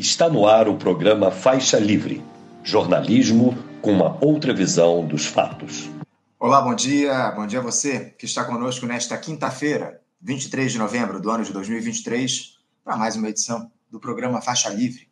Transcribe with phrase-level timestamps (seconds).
[0.00, 2.24] Está no ar o programa Faixa Livre
[2.64, 5.90] jornalismo com uma outra visão dos fatos.
[6.38, 7.30] Olá, bom dia.
[7.32, 11.52] Bom dia a você que está conosco nesta quinta-feira, 23 de novembro do ano de
[11.52, 15.06] 2023, para mais uma edição do programa Faixa Livre.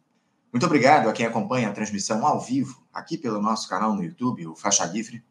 [0.50, 4.46] Muito obrigado a quem acompanha a transmissão ao vivo aqui pelo nosso canal no YouTube,
[4.46, 5.22] o Faixa Livre.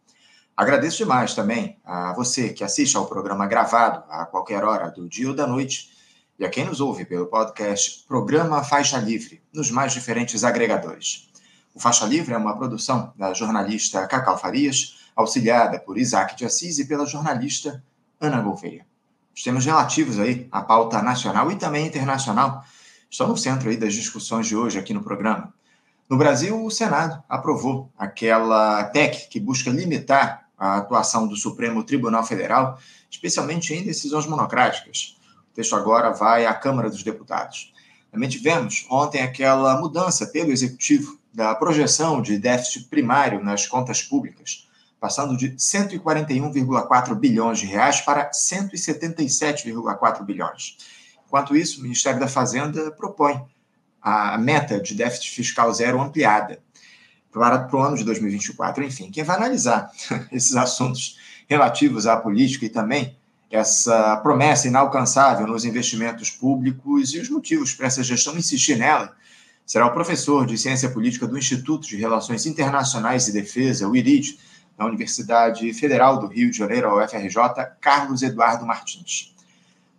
[0.55, 5.29] Agradeço demais também a você que assiste ao programa gravado a qualquer hora do dia
[5.29, 5.96] ou da noite
[6.39, 11.29] e a quem nos ouve pelo podcast Programa Faixa Livre, nos mais diferentes agregadores.
[11.73, 16.77] O Faixa Livre é uma produção da jornalista Cacau Farias, auxiliada por Isaac de Assis
[16.77, 17.83] e pela jornalista
[18.21, 18.85] Ana Gouveia.
[19.35, 22.63] Os temas relativos aí à pauta nacional e também internacional
[23.09, 25.51] estão no centro aí das discussões de hoje aqui no programa.
[26.07, 32.23] No Brasil, o Senado aprovou aquela PEC que busca limitar a atuação do Supremo Tribunal
[32.23, 35.16] Federal, especialmente em decisões monocráticas
[35.57, 37.73] texto agora vai à Câmara dos Deputados.
[38.11, 44.67] Também tivemos ontem aquela mudança pelo Executivo da projeção de déficit primário nas contas públicas,
[44.99, 50.77] passando de 141,4 bilhões de reais para 177,4 bilhões.
[51.25, 53.43] Enquanto isso, o Ministério da Fazenda propõe
[53.99, 56.59] a meta de déficit fiscal zero ampliada
[57.31, 58.83] para, o ano de 2024.
[58.83, 59.91] Enfim, quem vai analisar
[60.31, 61.17] esses assuntos
[61.49, 63.16] relativos à política e também
[63.49, 69.15] essa promessa inalcançável nos investimentos públicos e os motivos para essa gestão insistir nela,
[69.65, 74.37] será o professor de Ciência Política do Instituto de Relações Internacionais e Defesa, o IRID,
[74.77, 77.35] da Universidade Federal do Rio de Janeiro, a UFRJ,
[77.81, 79.33] Carlos Eduardo Martins.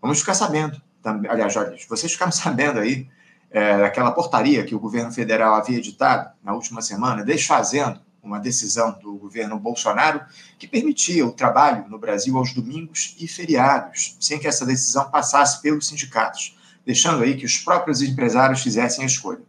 [0.00, 0.80] Vamos ficar sabendo,
[1.28, 3.08] aliás, olha, vocês ficaram sabendo aí
[3.50, 8.98] é, daquela portaria que o governo federal havia editado na última semana, desfazendo uma decisão
[9.00, 10.20] do governo Bolsonaro
[10.58, 15.62] que permitia o trabalho no Brasil aos domingos e feriados, sem que essa decisão passasse
[15.62, 19.42] pelos sindicatos, deixando aí que os próprios empresários fizessem a escolha.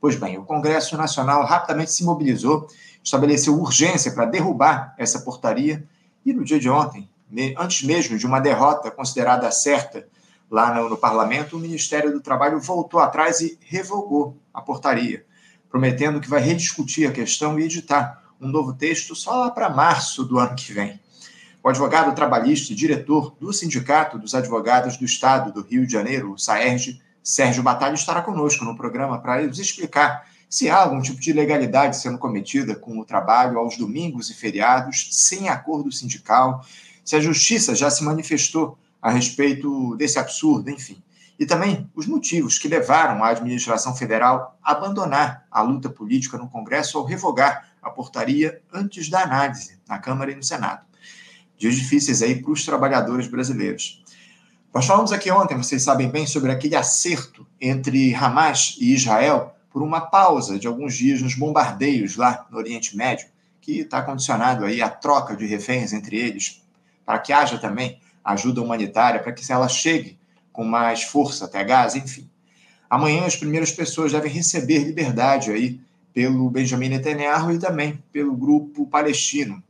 [0.00, 2.68] Pois bem, o Congresso Nacional rapidamente se mobilizou,
[3.02, 5.84] estabeleceu urgência para derrubar essa portaria
[6.24, 7.08] e no dia de ontem,
[7.58, 10.06] antes mesmo de uma derrota considerada certa
[10.50, 15.24] lá no, no parlamento, o Ministério do Trabalho voltou atrás e revogou a portaria,
[15.70, 20.24] prometendo que vai rediscutir a questão e editar um novo texto só lá para março
[20.24, 21.00] do ano que vem.
[21.62, 26.32] O advogado trabalhista e diretor do Sindicato dos Advogados do Estado do Rio de Janeiro,
[26.32, 31.20] o SAERJ, Sérgio Batalha, estará conosco no programa para nos explicar se há algum tipo
[31.20, 36.66] de ilegalidade sendo cometida com o trabalho aos domingos e feriados sem acordo sindical,
[37.04, 41.00] se a justiça já se manifestou a respeito desse absurdo, enfim.
[41.38, 46.48] E também os motivos que levaram a administração federal a abandonar a luta política no
[46.48, 50.86] Congresso ao revogar a portaria antes da análise na Câmara e no Senado.
[51.58, 54.02] Dias difíceis aí para os trabalhadores brasileiros.
[54.72, 59.82] Nós falamos aqui ontem, vocês sabem bem, sobre aquele acerto entre Hamas e Israel por
[59.82, 63.26] uma pausa de alguns dias nos bombardeios lá no Oriente Médio,
[63.60, 66.62] que está condicionado aí à troca de reféns entre eles,
[67.04, 70.18] para que haja também ajuda humanitária, para que ela chegue
[70.52, 72.28] com mais força até Gaza, enfim.
[72.88, 75.80] Amanhã as primeiras pessoas devem receber liberdade aí
[76.12, 79.62] pelo Benjamin Netanyahu e também pelo grupo palestino.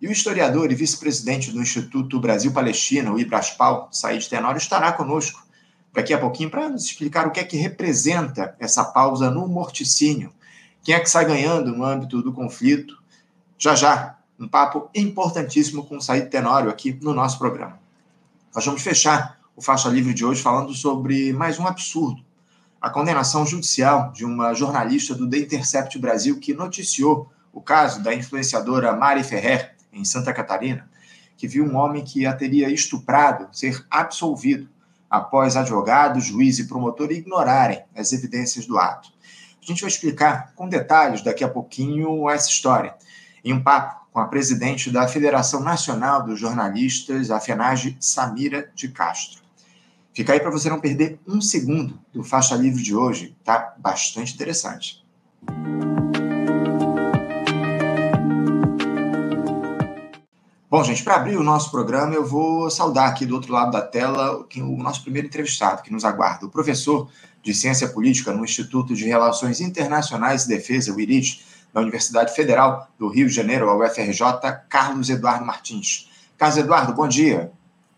[0.00, 5.46] E o historiador e vice-presidente do Instituto Brasil-Palestina, o Ibraspal, Said Tenório, estará conosco
[5.92, 10.32] daqui a pouquinho para nos explicar o que é que representa essa pausa no morticínio.
[10.82, 13.00] Quem é que sai ganhando no âmbito do conflito?
[13.56, 17.78] Já já, um papo importantíssimo com o Said Tenório aqui no nosso programa.
[18.52, 22.24] Nós vamos fechar o Faixa Livre de hoje falando sobre mais um absurdo
[22.82, 28.12] a condenação judicial de uma jornalista do The Intercept Brasil que noticiou o caso da
[28.12, 30.90] influenciadora Mari Ferrer, em Santa Catarina,
[31.36, 34.68] que viu um homem que a teria estuprado ser absolvido
[35.08, 39.10] após advogado, juiz e promotor ignorarem as evidências do ato.
[39.62, 42.96] A gente vai explicar com detalhes daqui a pouquinho essa história,
[43.44, 48.88] em um papo com a presidente da Federação Nacional dos Jornalistas, a FENAGE, Samira de
[48.88, 49.41] Castro.
[50.14, 54.34] Fica aí para você não perder um segundo do Faixa Livre de hoje, tá bastante
[54.34, 55.02] interessante.
[60.70, 63.80] Bom, gente, para abrir o nosso programa, eu vou saudar aqui do outro lado da
[63.80, 67.10] tela o nosso primeiro entrevistado que nos aguarda, o professor
[67.42, 71.42] de Ciência Política no Instituto de Relações Internacionais e Defesa, o IRID,
[71.72, 74.22] da Universidade Federal do Rio de Janeiro, a UFRJ,
[74.68, 76.10] Carlos Eduardo Martins.
[76.36, 77.50] Carlos Eduardo, bom dia.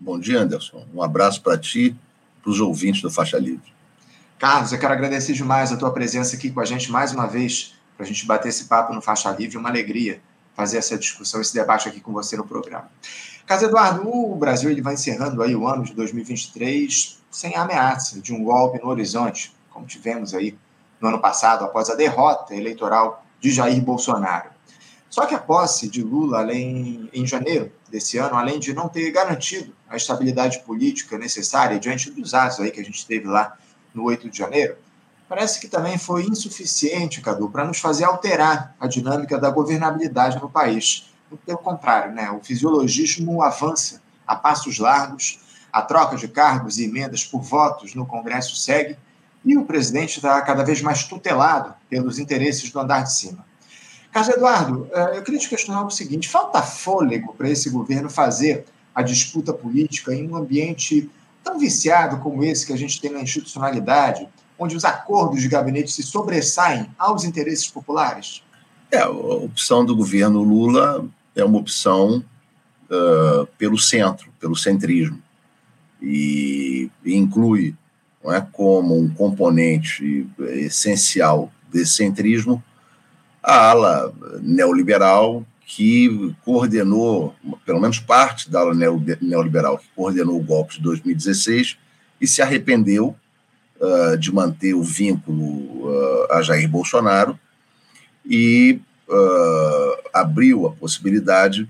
[0.04, 0.84] Bom dia, Anderson.
[0.92, 1.96] Um abraço para ti
[2.42, 3.72] para os ouvintes do Faixa Livre.
[4.38, 7.74] Carlos, eu quero agradecer demais a tua presença aqui com a gente mais uma vez,
[7.96, 9.56] para a gente bater esse papo no Faixa Livre.
[9.56, 10.20] Uma alegria
[10.54, 12.90] fazer essa discussão, esse debate aqui com você no programa.
[13.46, 18.34] Carlos Eduardo, o Brasil ele vai encerrando aí o ano de 2023 sem ameaça de
[18.34, 20.54] um golpe no horizonte, como tivemos aí
[21.00, 24.50] no ano passado, após a derrota eleitoral de Jair Bolsonaro.
[25.08, 29.08] Só que a posse de Lula, além em janeiro desse ano, além de não ter
[29.12, 33.56] garantido a estabilidade política necessária diante dos atos aí que a gente teve lá
[33.94, 34.76] no 8 de janeiro,
[35.28, 40.50] parece que também foi insuficiente, Cadu, para nos fazer alterar a dinâmica da governabilidade no
[40.50, 41.14] país.
[41.46, 45.38] Pelo contrário, né, o fisiologismo avança a passos largos,
[45.72, 48.98] a troca de cargos e emendas por votos no Congresso segue,
[49.44, 53.46] e o presidente está cada vez mais tutelado pelos interesses do andar de cima.
[54.14, 58.64] Carlos Eduardo, eh, eu queria te questionar o seguinte: falta fôlego para esse governo fazer
[58.94, 61.10] a disputa política em um ambiente
[61.42, 65.90] tão viciado como esse que a gente tem na institucionalidade, onde os acordos de gabinete
[65.90, 68.40] se sobressaem aos interesses populares?
[68.88, 72.24] É, a opção do governo Lula é uma opção
[72.84, 75.20] uh, pelo centro, pelo centrismo,
[76.00, 77.74] e, e inclui
[78.22, 82.62] não é, como um componente essencial desse centrismo
[83.44, 88.74] a ala neoliberal que coordenou, pelo menos parte da ala
[89.20, 91.76] neoliberal que coordenou o golpe de 2016
[92.20, 93.14] e se arrependeu
[93.80, 97.38] uh, de manter o vínculo uh, a Jair Bolsonaro
[98.24, 101.68] e uh, abriu a possibilidade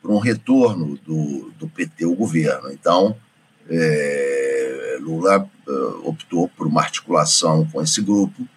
[0.00, 2.70] para um retorno do, do PT ao governo.
[2.72, 3.16] Então,
[3.68, 5.48] é, Lula
[6.04, 8.48] optou por uma articulação com esse grupo,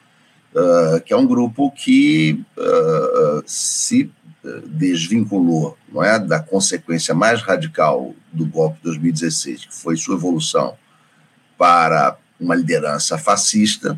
[0.55, 4.11] uh, que é um grupo que uh, se
[4.65, 10.75] desvinculou não é, da consequência mais radical do golpe de 2016, que foi sua evolução
[11.57, 13.97] para uma liderança fascista.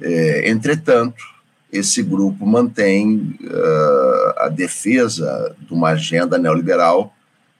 [0.00, 1.24] É, entretanto,
[1.72, 7.12] esse grupo mantém uh, a defesa de uma agenda neoliberal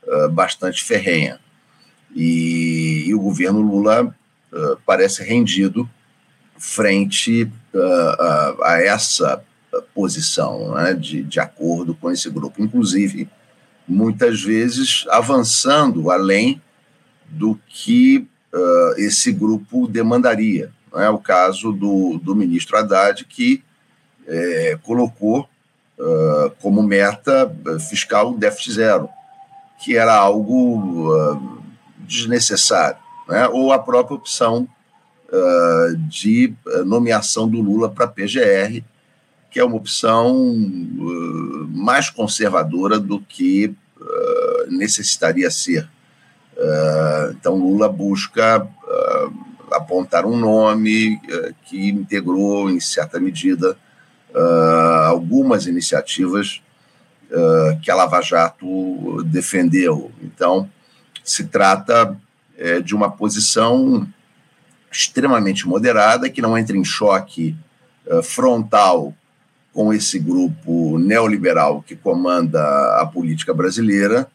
[0.06, 1.41] uh, bastante ferrenha.
[2.15, 5.88] E, e, o governo Lula uh, parece rendido
[6.56, 9.43] frente a, a, essa
[9.94, 13.29] posição né, de, de acordo com esse grupo, inclusive
[13.87, 16.61] muitas vezes avançando além
[17.26, 18.26] do que
[18.97, 20.71] esse grupo demandaria.
[20.93, 23.65] Não é o caso do, do ministro Haddad, que
[24.26, 25.49] é, colocou
[25.99, 27.53] uh, como meta
[27.88, 29.09] fiscal o déficit zero,
[29.82, 31.62] que era algo uh,
[31.99, 32.99] desnecessário,
[33.29, 33.49] né?
[33.49, 34.69] ou a própria opção
[35.34, 36.54] uh, de
[36.86, 38.82] nomeação do Lula para a PGR,
[39.50, 40.54] que é uma opção
[41.70, 43.75] mais conservadora do que
[44.69, 45.88] necessitaria ser.
[47.31, 48.66] então, Lula busca
[49.70, 51.20] apontar um nome
[51.66, 53.76] que integrou, em certa medida,
[54.34, 56.60] uh, algumas iniciativas
[57.30, 60.10] uh, que a Lava Jato defendeu.
[60.22, 60.69] Então,
[61.22, 62.16] se trata
[62.58, 64.06] é, de uma posição
[64.94, 67.56] extremamente moderada, que não entra em choque
[68.06, 69.12] uh, frontal
[69.73, 72.62] com esse grupo neoliberal que comanda
[73.00, 74.29] a política brasileira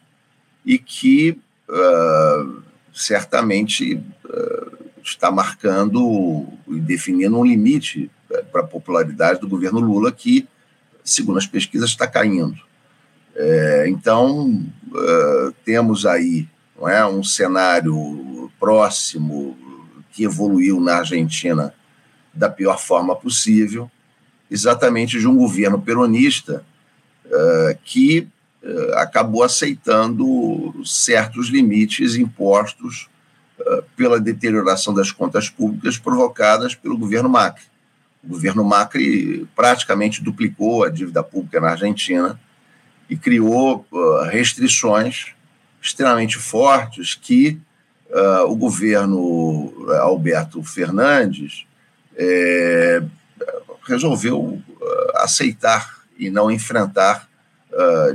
[0.64, 2.62] e que uh,
[2.92, 8.10] certamente uh, está marcando e definindo um limite
[8.52, 10.46] para a popularidade do governo Lula, que,
[11.02, 12.60] segundo as pesquisas, está caindo.
[13.34, 14.62] É, então,
[15.64, 16.46] temos aí
[16.78, 19.56] não é, um cenário próximo
[20.12, 21.72] que evoluiu na Argentina
[22.32, 23.90] da pior forma possível,
[24.50, 26.64] exatamente de um governo peronista
[27.26, 28.28] uh, que
[28.62, 33.08] uh, acabou aceitando certos limites impostos
[33.94, 37.64] pela deterioração das contas públicas provocadas pelo governo Macri.
[38.22, 42.40] O governo Macri praticamente duplicou a dívida pública na Argentina
[43.08, 45.34] e criou uh, restrições
[45.82, 47.58] extremamente fortes que
[48.10, 51.66] uh, o governo uh, Alberto Fernandes
[52.16, 53.02] é,
[53.86, 54.60] resolveu
[55.16, 57.28] aceitar e não enfrentar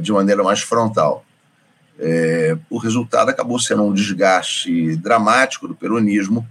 [0.02, 1.26] de maneira mais frontal.
[1.98, 6.46] É, o resultado acabou sendo um desgaste dramático do peronismo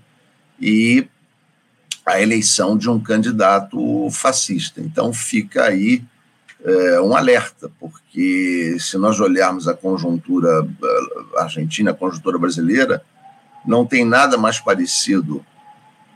[0.58, 1.06] e
[2.04, 4.80] a eleição de um candidato fascista.
[4.80, 6.02] Então fica aí
[6.64, 13.04] é, um alerta, porque se nós olharmos a conjuntura eh, argentina, a conjuntura brasileira,
[13.64, 15.44] não tem nada mais parecido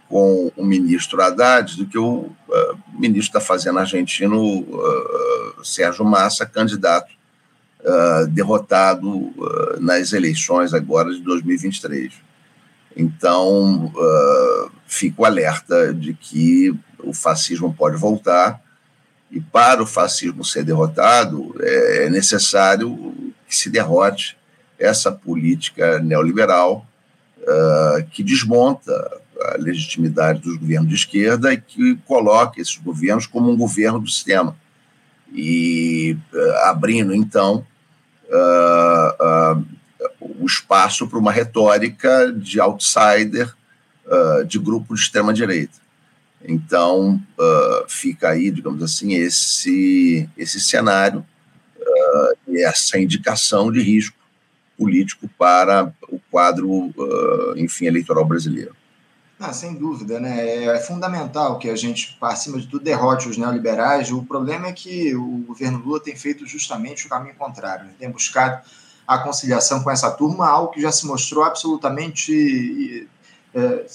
[0.08, 6.46] com o ministro Haddad do que o uh, ministro da Fazenda argentino, uh, Sérgio Massa,
[6.46, 7.12] candidato
[7.80, 9.32] uh, derrotado
[9.80, 12.14] nas eleições agora de 2023.
[12.96, 13.92] Então,
[14.86, 18.60] fico alerta de que o fascismo pode voltar,
[19.30, 23.14] e para o fascismo ser derrotado, é necessário
[23.46, 24.36] que se derrote
[24.78, 26.84] essa política neoliberal
[27.48, 28.92] uh, que desmonta
[29.40, 34.08] a legitimidade dos governos de esquerda e que coloca esses governos como um governo do
[34.08, 34.56] sistema.
[35.32, 37.64] E uh, abrindo, então,
[38.28, 39.66] uh, uh,
[40.20, 43.54] o espaço para uma retórica de outsider
[44.46, 45.74] de grupo de extrema-direita.
[46.42, 47.20] Então,
[47.88, 51.22] fica aí, digamos assim, esse, esse cenário
[52.46, 54.17] e essa indicação de risco
[54.78, 56.94] político para o quadro,
[57.56, 58.74] enfim, eleitoral brasileiro.
[59.40, 60.40] Ah, sem dúvida, né?
[60.40, 64.10] É, é fundamental que a gente, acima de tudo, derrote os neoliberais.
[64.10, 67.84] O problema é que o governo Lula tem feito justamente o caminho contrário.
[67.84, 68.60] Ele tem buscado
[69.06, 73.08] a conciliação com essa turma, algo que já se mostrou absolutamente
[73.54, 73.86] é,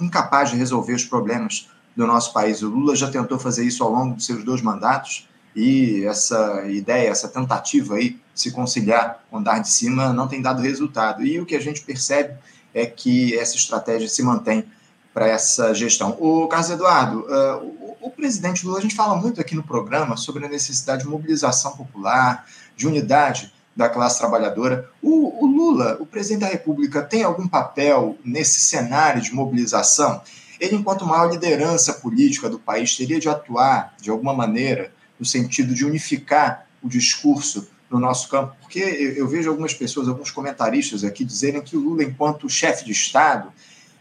[0.00, 2.60] incapaz de resolver os problemas do nosso país.
[2.60, 7.08] O Lula já tentou fazer isso ao longo de seus dois mandatos e essa ideia,
[7.08, 11.24] essa tentativa aí se conciliar o andar de cima não tem dado resultado.
[11.24, 12.34] E o que a gente percebe
[12.72, 14.64] é que essa estratégia se mantém
[15.12, 16.16] para essa gestão.
[16.18, 20.16] O Carlos Eduardo, uh, o, o, presidente Lula, a gente fala muito aqui no programa
[20.16, 22.44] sobre a necessidade de mobilização popular,
[22.76, 24.90] de unidade da classe trabalhadora.
[25.00, 30.20] O, o Lula, o presidente da República, tem algum papel nesse cenário de mobilização?
[30.58, 35.74] Ele, enquanto maior liderança política do país, teria de atuar de alguma maneira no sentido
[35.74, 41.24] de unificar o discurso no nosso campo, porque eu vejo algumas pessoas, alguns comentaristas aqui
[41.24, 43.52] dizerem que o Lula, enquanto chefe de Estado,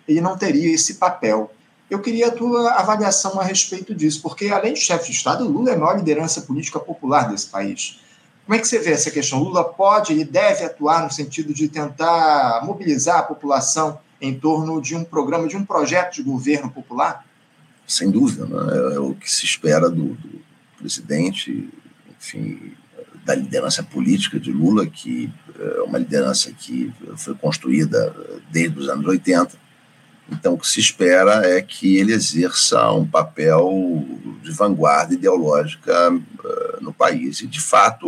[0.07, 1.53] ele não teria esse papel.
[1.87, 5.47] Eu queria a tua avaliação a respeito disso, porque além de chefe de Estado, o
[5.47, 7.99] Lula é a maior liderança política popular desse país.
[8.45, 9.43] Como é que você vê essa questão?
[9.43, 14.95] Lula pode e deve atuar no sentido de tentar mobilizar a população em torno de
[14.95, 17.23] um programa, de um projeto de governo popular?
[17.87, 18.95] Sem dúvida, né?
[18.95, 20.41] é o que se espera do, do
[20.79, 21.69] presidente,
[22.17, 22.73] enfim,
[23.25, 28.13] da liderança política de Lula, que é uma liderança que foi construída
[28.51, 29.51] desde os anos 80.
[30.31, 34.05] Então, o que se espera é que ele exerça um papel
[34.41, 37.41] de vanguarda ideológica uh, no país.
[37.41, 38.07] E, de fato,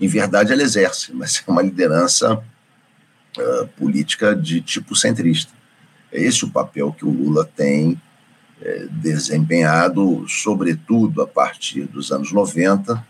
[0.00, 2.42] em verdade, ele exerce, mas é uma liderança
[3.76, 5.52] política de tipo centrista.
[6.10, 8.00] É esse o papel que o Lula tem
[8.90, 13.04] desempenhado, sobretudo a partir dos anos 90,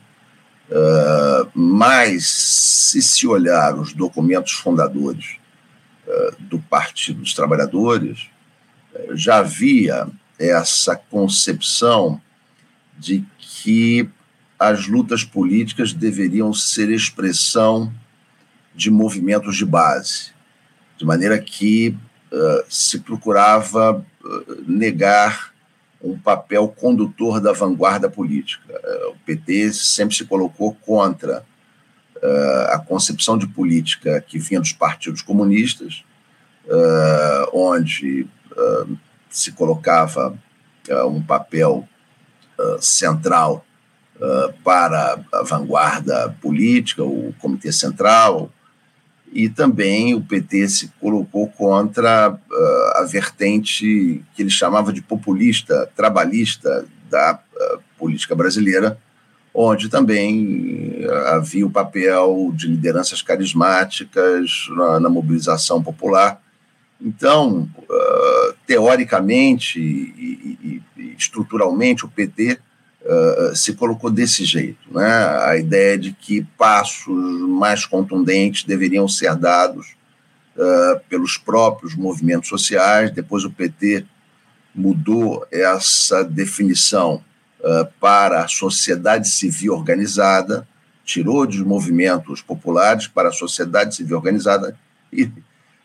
[0.68, 5.36] Uh, mas, se se olhar os documentos fundadores
[6.06, 8.28] uh, do Partido dos Trabalhadores,
[8.92, 10.08] uh, já havia
[10.38, 12.20] essa concepção
[12.98, 14.08] de que
[14.58, 17.92] as lutas políticas deveriam ser expressão
[18.74, 20.30] de movimentos de base,
[20.98, 21.96] de maneira que
[22.68, 24.04] se procurava
[24.66, 25.54] negar
[26.02, 28.80] um papel condutor da vanguarda política.
[28.82, 31.44] É, o PT sempre se colocou contra
[32.16, 36.04] uh, a concepção de política que vinha dos partidos comunistas,
[36.66, 38.98] uh, onde uh,
[39.30, 40.36] se colocava
[41.08, 41.86] um papel
[42.78, 43.66] central
[44.62, 48.52] para a vanguarda política, o Comitê Central,
[49.36, 55.90] e também o PT se colocou contra uh, a vertente que ele chamava de populista,
[55.94, 58.98] trabalhista da uh, política brasileira,
[59.52, 66.40] onde também uh, havia o papel de lideranças carismáticas na, na mobilização popular.
[66.98, 67.68] Então,
[68.66, 72.58] teoricamente e, e, e estruturalmente, o PT
[73.06, 74.78] uh, se colocou desse jeito.
[74.90, 75.06] Né?
[75.42, 77.06] A ideia de que passos
[77.48, 79.94] mais contundentes deveriam ser dados
[80.56, 83.10] uh, pelos próprios movimentos sociais.
[83.10, 84.04] Depois o PT
[84.74, 87.22] mudou essa definição
[87.60, 90.66] uh, para a sociedade civil organizada,
[91.04, 94.76] tirou dos movimentos populares para a sociedade civil organizada
[95.12, 95.30] e,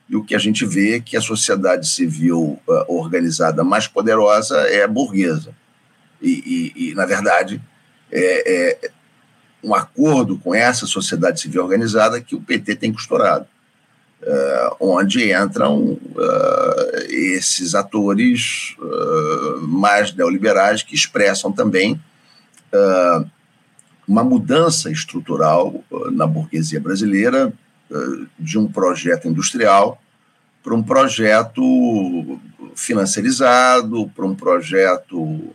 [0.10, 4.58] e o que a gente vê é que a sociedade civil uh, organizada mais poderosa
[4.68, 5.56] é a burguesa.
[6.22, 7.62] E, e, e na verdade,
[8.12, 8.92] é, é,
[9.64, 13.46] um acordo com essa sociedade civil organizada que o PT tem costurado,
[14.24, 22.00] uh, onde entram uh, esses atores uh, mais neoliberais que expressam também
[24.08, 27.52] uma mudança estrutural na burguesia brasileira
[28.40, 30.02] de um projeto industrial
[30.64, 32.40] para um projeto
[32.74, 35.54] financiarizado, para um projeto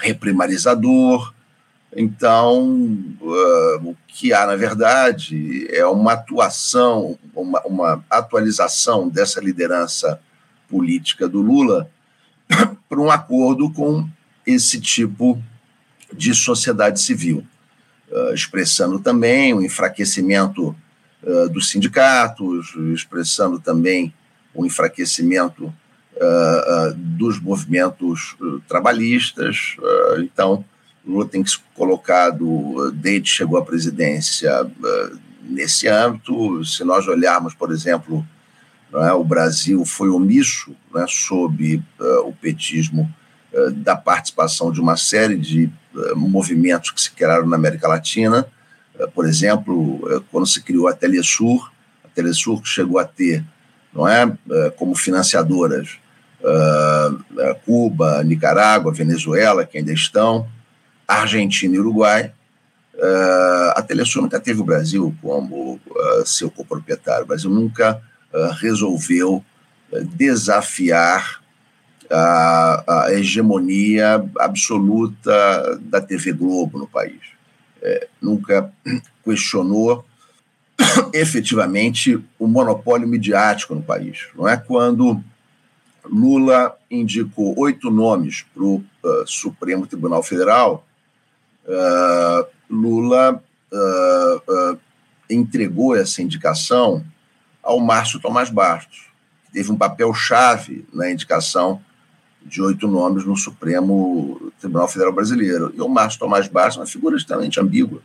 [0.00, 1.34] reprimarizador.
[1.94, 2.62] Então,
[3.22, 10.20] uh, o que há, na verdade, é uma atuação, uma, uma atualização dessa liderança
[10.68, 11.90] política do Lula
[12.86, 14.06] para um acordo com
[14.46, 15.42] esse tipo
[16.12, 17.46] de sociedade civil,
[18.10, 20.76] uh, expressando também o enfraquecimento
[21.22, 24.12] uh, dos sindicatos, expressando também
[24.52, 25.72] o enfraquecimento
[26.16, 28.36] uh, dos movimentos
[28.68, 29.76] trabalhistas.
[30.18, 30.64] então,
[31.06, 34.50] Lula tem que se colocado, desde que chegou à presidência,
[35.42, 36.64] nesse âmbito.
[36.64, 38.26] Se nós olharmos, por exemplo,
[38.92, 41.80] é, o Brasil foi omisso né, sob
[42.24, 43.12] o petismo
[43.76, 45.70] da participação de uma série de
[46.16, 48.46] movimentos que se criaram na América Latina.
[49.14, 51.70] por exemplo, quando se criou a Telesur,
[52.04, 53.44] a Telesur chegou a ter
[53.96, 54.30] não é
[54.76, 55.98] como financiadoras
[56.46, 60.48] uh, Cuba, Nicarágua, Venezuela, que ainda estão,
[61.06, 62.32] Argentina e Uruguai.
[62.94, 67.24] Uh, a Telesul nunca teve o Brasil como uh, seu coproprietário.
[67.24, 68.00] O Brasil nunca
[68.60, 69.42] resolveu
[70.14, 71.40] desafiar
[72.10, 77.20] a, a, hegemonia absoluta da TV Globo no país.
[77.80, 78.70] É, nunca
[79.24, 80.04] questionou
[81.14, 84.26] efetivamente o monopólio midiático no país.
[84.36, 85.22] Não é quando
[86.10, 90.86] Lula indicou oito nomes para o uh, Supremo Tribunal Federal,
[91.66, 94.78] uh, Lula uh,
[95.28, 97.04] entregou essa indicação
[97.62, 99.06] ao Márcio Tomás Bastos,
[99.44, 101.80] que teve um papel chave na indicação
[102.44, 105.72] de oito nomes no Supremo Tribunal Federal Brasileiro.
[105.74, 108.00] E o Márcio Tomás Bastos é uma figura extremamente ambígua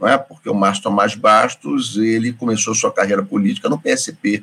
[0.00, 0.16] não é?
[0.16, 4.42] porque o Márcio Tomás Bastos ele começou sua carreira política no PSP,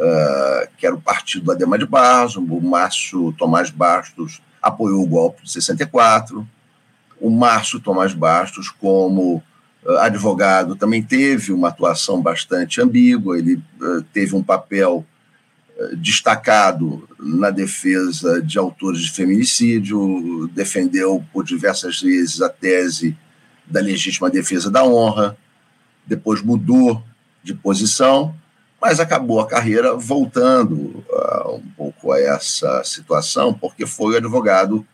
[0.00, 5.06] uh, que era o partido do Ademar de Barros, o Márcio Tomás Bastos apoiou o
[5.06, 6.46] golpe de 64,
[7.20, 9.42] o Márcio Tomás Bastos, como
[9.84, 15.04] uh, advogado, também teve uma atuação bastante ambígua, ele uh, teve um papel
[15.96, 23.16] destacado na defesa de autores de feminicídio, defendeu por diversas vezes a tese
[23.66, 25.38] da legítima defesa da honra,
[26.06, 27.02] depois mudou
[27.42, 28.34] de posição,
[28.80, 34.86] mas acabou a carreira voltando uh, um pouco a essa situação, porque foi o advogado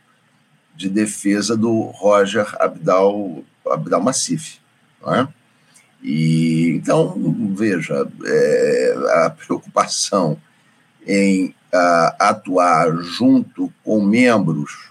[0.75, 4.59] de defesa do Roger Abdal, Abdal Massif.
[5.07, 5.29] É?
[6.03, 7.15] E, então,
[7.55, 10.37] veja, é, a preocupação
[11.07, 14.91] em uh, atuar junto com membros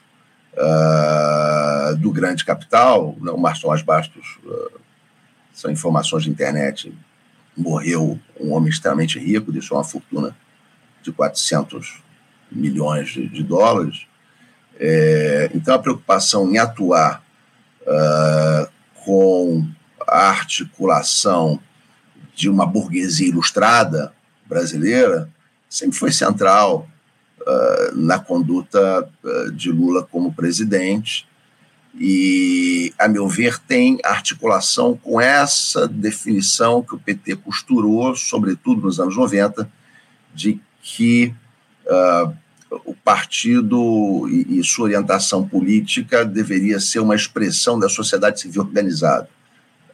[0.53, 4.79] uh, do grande capital, o Márcio Bastos, uh,
[5.53, 6.93] são informações de internet,
[7.55, 10.35] morreu um homem extremamente rico, deixou uma fortuna
[11.01, 12.01] de 400
[12.51, 14.07] milhões de, de dólares.
[14.77, 17.23] É, então, a preocupação em atuar
[17.81, 18.69] uh,
[19.03, 19.65] com
[20.07, 21.59] a articulação
[22.35, 24.13] de uma burguesia ilustrada
[24.45, 25.29] brasileira
[25.69, 26.87] sempre foi central
[27.41, 31.27] uh, na conduta uh, de Lula como presidente.
[31.97, 38.99] E, a meu ver, tem articulação com essa definição que o PT costurou, sobretudo nos
[38.99, 39.69] anos 90,
[40.33, 41.33] de que
[41.85, 42.33] uh,
[42.83, 49.29] o partido e, e, sua orientação política deveria ser uma expressão da sociedade civil organizada,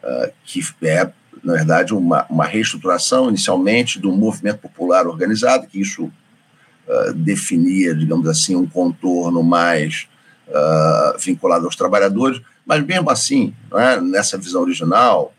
[0.03, 1.11] uh, que é,
[1.43, 8.27] na verdade, uma, uma reestruturação inicialmente do movimento popular organizado, que isso uh, definia, digamos
[8.27, 10.07] assim, um contorno mais
[10.51, 15.33] uh, vinculado aos trabalhadores, mas mesmo assim, é, nessa visão original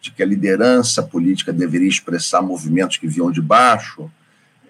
[0.00, 4.10] de que a liderança política deveria expressar movimentos que vinham de baixo,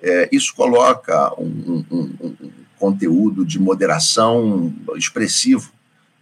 [0.03, 5.71] é, isso coloca um, um, um, conteúdo de moderação expressivo,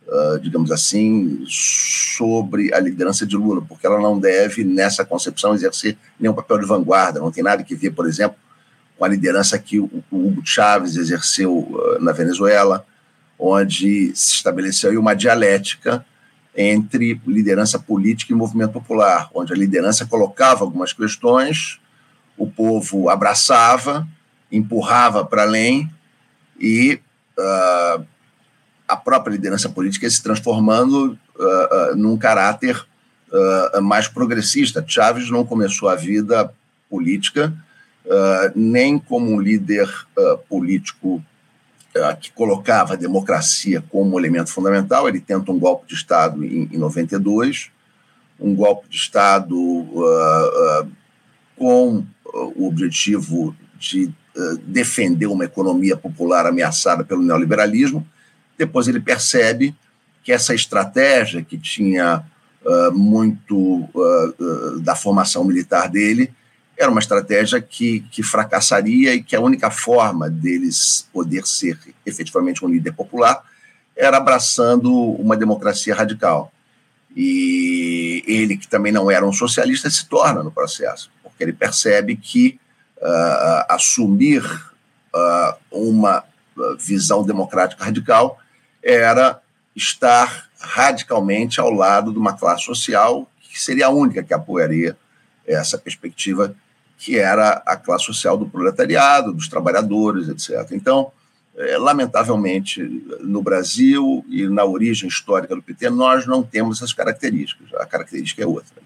[0.06, 5.98] uh, digamos assim, sobre a liderança de Lula, porque ela não deve, nessa concepção, exercer
[6.18, 8.38] nenhum papel de vanguarda, não tem nada que ver, por exemplo,
[8.98, 12.86] com a liderança que o Hugo Chávez exerceu uh, na Venezuela,
[13.38, 16.04] onde se estabeleceu uma dialética
[16.56, 21.78] entre liderança política e movimento popular, onde a liderança colocava algumas questões,
[22.36, 24.06] o povo abraçava,
[24.50, 25.90] empurrava para além
[26.58, 27.00] e
[27.38, 28.04] uh,
[28.88, 32.86] a própria liderança política se transformando uh, uh, num caráter
[33.82, 34.84] mais progressista.
[34.86, 36.50] Chávez não começou a vida
[36.88, 37.52] política
[38.54, 39.92] nem como um líder
[40.48, 41.22] político
[42.20, 45.08] que colocava a democracia como elemento fundamental.
[45.08, 47.70] Ele tenta um golpe de Estado em, em 92,
[48.40, 49.56] um golpe de Estado
[51.56, 54.10] com o objetivo de
[54.62, 58.06] defender uma economia popular ameaçada pelo neoliberalismo.
[58.58, 59.74] Depois ele percebe
[60.22, 62.24] que essa estratégia que tinha
[62.92, 63.88] muito
[64.82, 66.32] da formação militar dele
[66.76, 72.64] era uma estratégia que, que fracassaria e que a única forma deles poder ser efetivamente
[72.64, 73.42] um líder popular
[73.96, 76.52] era abraçando uma democracia radical.
[77.16, 82.14] E ele, que também não era um socialista, se torna no processo, porque ele percebe
[82.14, 82.60] que
[82.98, 86.22] uh, assumir uh, uma
[86.78, 88.38] visão democrática radical
[88.82, 89.40] era
[89.74, 94.96] estar radicalmente ao lado de uma classe social que seria a única que apoiaria
[95.46, 96.54] essa perspectiva,
[96.98, 100.72] que era a classe social do proletariado, dos trabalhadores, etc.
[100.72, 101.12] Então,
[101.56, 102.82] é, lamentavelmente,
[103.20, 107.72] no Brasil e na origem histórica do PT, nós não temos essas características.
[107.74, 108.76] A característica é outra.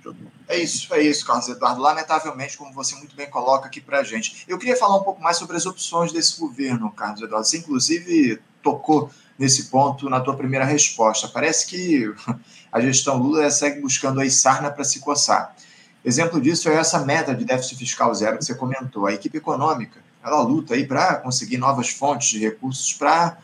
[0.49, 1.81] É isso, é isso, Carlos Eduardo.
[1.81, 4.45] Lamentavelmente, como você muito bem coloca aqui para a gente.
[4.47, 7.47] Eu queria falar um pouco mais sobre as opções desse governo, Carlos Eduardo.
[7.47, 11.27] Você, inclusive, tocou nesse ponto na tua primeira resposta.
[11.27, 12.13] Parece que
[12.71, 15.57] a gestão Lula segue buscando a sarna para se coçar.
[16.05, 19.07] Exemplo disso é essa meta de déficit fiscal zero que você comentou.
[19.07, 23.39] A equipe econômica ela luta aí para conseguir novas fontes de recursos para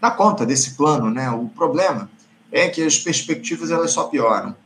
[0.00, 1.30] dar conta desse plano, né?
[1.30, 2.10] O problema
[2.50, 4.56] é que as perspectivas elas só pioram.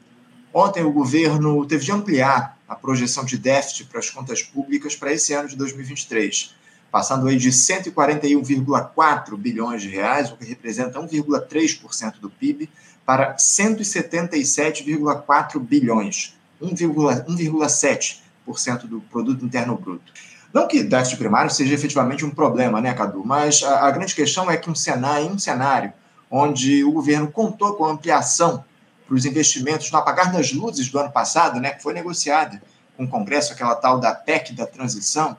[0.53, 5.13] Ontem o governo teve de ampliar a projeção de déficit para as contas públicas para
[5.13, 6.55] esse ano de 2023,
[6.91, 12.69] passando aí de 141,4 bilhões de reais, o que representa 1,3% do PIB,
[13.05, 20.13] para 177,4 bilhões, 1,7% do produto interno bruto.
[20.53, 23.25] Não que déficit primário seja efetivamente um problema, né, Cadu?
[23.25, 25.93] Mas a, a grande questão é que um cenário, um cenário
[26.31, 28.65] onde o governo contou com ampliação
[29.07, 32.61] para os investimentos no apagar das luzes do ano passado, né, que foi negociada
[32.97, 35.37] com o Congresso, aquela tal da PEC da transição,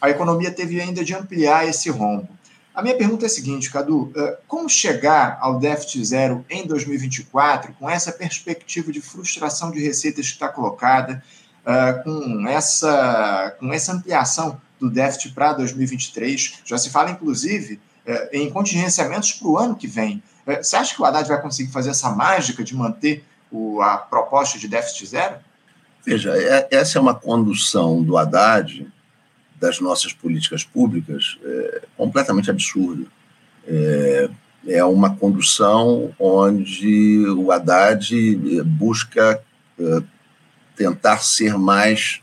[0.00, 2.28] a economia teve ainda de ampliar esse rombo.
[2.74, 7.72] A minha pergunta é a seguinte, Cadu: eh, como chegar ao déficit zero em 2024
[7.74, 11.22] com essa perspectiva de frustração de receitas que está colocada?
[11.64, 16.60] uh, com, essa, com essa ampliação do déficit para 2023.
[16.64, 20.22] Já se fala, inclusive, uh, em contingenciamentos para o ano que vem.
[20.46, 23.24] Você acha que o Haddad vai conseguir fazer essa mágica de manter
[23.80, 25.36] a proposta de déficit zero?
[26.04, 28.86] Veja, é, essa é uma condução do Haddad
[29.64, 33.06] das nossas políticas públicas é, completamente absurda.
[33.66, 34.30] É,
[34.66, 39.42] é uma condução onde o Haddad busca
[40.76, 42.20] tentar ser mais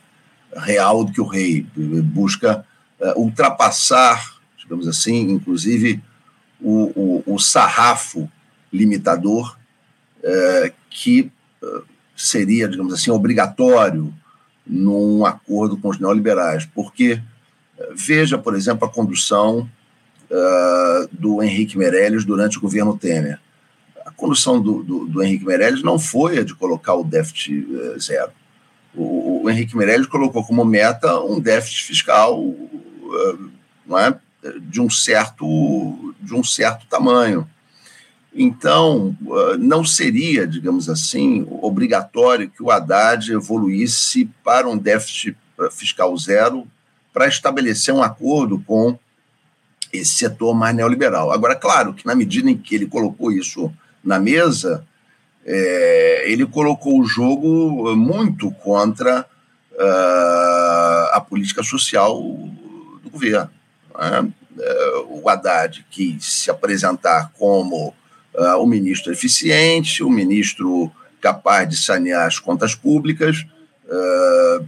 [0.56, 1.66] real do que o rei,
[2.04, 2.66] busca
[3.00, 6.02] uh, ultrapassar, digamos assim, inclusive
[6.60, 8.30] o, o, o sarrafo
[8.72, 9.58] limitador
[10.24, 11.32] uh, que
[11.64, 11.84] uh,
[12.16, 14.14] seria, digamos assim, obrigatório
[14.66, 17.22] num acordo com os neoliberais, porque
[17.94, 19.70] veja, por exemplo, a condução
[21.12, 23.38] do Henrique Meirelles durante o governo Temer.
[24.06, 27.68] A condução do, do, do Henrique Meirelles não foi a de colocar o déficit
[28.00, 28.32] zero
[28.94, 33.38] o, o Henrique Meirelles colocou como meta um déficit fiscal eh,
[33.86, 34.18] não é,
[34.62, 37.48] de um certo de um certo tamanho.
[38.34, 45.38] Então, eh, não seria, digamos assim, obrigatório que o Haddad evoluísse para um déficit
[45.72, 46.68] fiscal zero
[47.14, 48.98] para estabelecer um acordo com
[49.92, 51.32] esse setor mais neoliberal.
[51.32, 53.72] Agora, claro que na medida em que ele colocou isso
[54.04, 54.86] na mesa,
[55.46, 59.26] é, ele colocou o jogo muito contra
[59.74, 62.16] uh, a política social
[63.04, 63.50] do governo.
[64.00, 64.32] Né?
[65.10, 67.94] o Haddad quis se apresentar como
[68.34, 73.46] uh, o ministro eficiente, o ministro capaz de sanear as contas públicas.
[73.86, 74.66] Uh,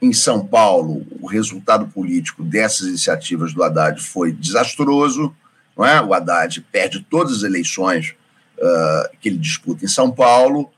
[0.00, 5.34] em São Paulo, o resultado político dessas iniciativas do Haddad foi desastroso.
[5.76, 6.00] Não é?
[6.00, 8.14] O Haddad perde todas as eleições
[8.58, 10.70] uh, que ele disputa em São Paulo,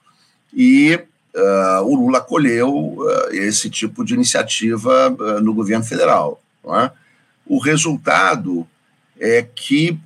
[0.52, 0.98] e
[1.34, 5.10] uh, o Lula acolheu uh, esse tipo de iniciativa
[5.42, 6.40] no governo federal.
[6.64, 6.90] É?
[7.46, 8.66] O resultado
[9.18, 9.98] é que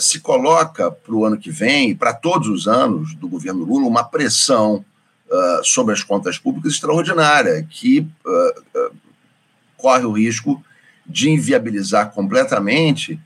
[0.00, 4.02] se coloca para o ano que vem, para todos os anos do governo Lula, uma
[4.02, 4.84] pressão
[5.64, 8.06] sobre as contas públicas extraordinária, que
[9.76, 10.62] corre o risco
[11.04, 13.18] de inviabilizar completamente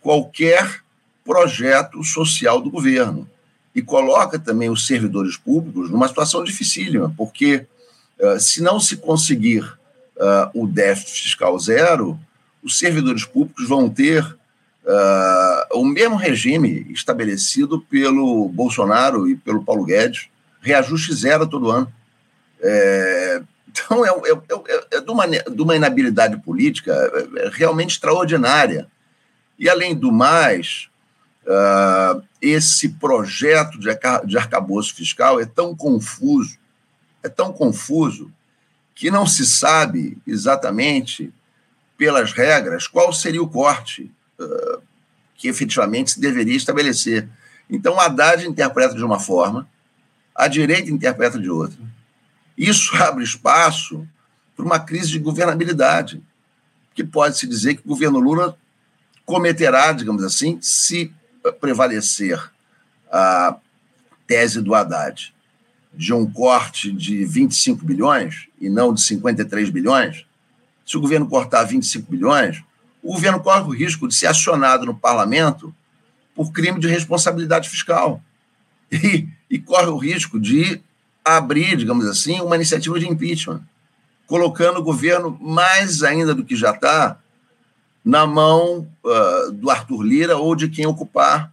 [0.00, 0.82] qualquer
[1.24, 3.28] projeto social do governo.
[3.74, 7.66] E coloca também os servidores públicos numa situação dificílima, porque
[8.38, 9.64] se não se conseguir
[10.52, 12.18] o déficit fiscal zero,
[12.62, 14.24] os servidores públicos vão ter
[14.84, 20.28] uh, o mesmo regime estabelecido pelo Bolsonaro e pelo Paulo Guedes,
[20.64, 21.92] reajuste zero todo ano.
[22.60, 27.92] É, então, é, é, é, é de, uma, de uma inabilidade política é, é realmente
[27.92, 28.88] extraordinária.
[29.58, 30.88] E, além do mais,
[31.46, 33.90] Uh, esse projeto de,
[34.24, 36.56] de arcabouço fiscal é tão confuso,
[37.22, 38.32] é tão confuso,
[38.94, 41.30] que não se sabe exatamente,
[41.98, 44.82] pelas regras, qual seria o corte uh,
[45.36, 47.28] que efetivamente se deveria estabelecer.
[47.68, 49.68] Então, Haddad interpreta de uma forma,
[50.34, 51.78] a direita interpreta de outra.
[52.56, 54.06] Isso abre espaço
[54.56, 56.22] para uma crise de governabilidade,
[56.94, 58.56] que pode-se dizer que o governo Lula
[59.24, 61.12] cometerá, digamos assim, se
[61.60, 62.40] prevalecer
[63.10, 63.56] a
[64.26, 65.34] tese do Haddad
[65.92, 70.26] de um corte de 25 bilhões e não de 53 bilhões,
[70.84, 72.62] se o governo cortar 25 bilhões,
[73.02, 75.74] o governo corre o risco de ser acionado no parlamento
[76.34, 78.22] por crime de responsabilidade fiscal.
[78.90, 80.80] E, e corre o risco de
[81.24, 83.62] abrir, digamos assim, uma iniciativa de impeachment,
[84.26, 87.20] colocando o governo mais ainda do que já está
[88.04, 91.52] na mão uh, do Arthur Lira ou de quem ocupar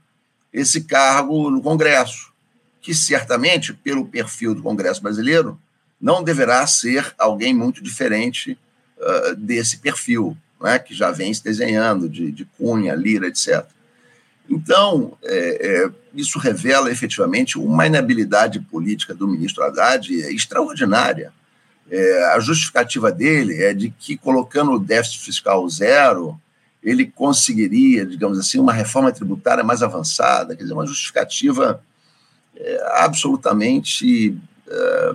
[0.51, 2.33] esse cargo no Congresso,
[2.81, 5.59] que certamente, pelo perfil do Congresso brasileiro,
[6.01, 8.57] não deverá ser alguém muito diferente
[8.97, 13.63] uh, desse perfil, né, que já vem se desenhando, de, de Cunha, Lira, etc.
[14.51, 21.31] Então, é, é, isso revela efetivamente uma inabilidade política do ministro Haddad extraordinária.
[21.89, 26.37] É, a justificativa dele é de que, colocando o déficit fiscal zero,
[26.83, 31.81] ele conseguiria, digamos assim, uma reforma tributária mais avançada, quer dizer, uma justificativa
[32.53, 34.37] é, absolutamente
[34.67, 35.11] é,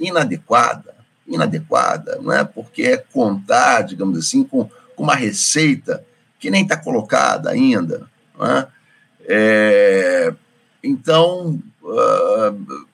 [0.00, 0.92] inadequada,
[1.24, 2.42] inadequada, não é?
[2.42, 6.04] Porque é contar, digamos assim, com, com uma receita
[6.40, 8.10] que nem está colocada ainda,
[8.42, 10.34] não é?
[10.82, 12.86] então, uh,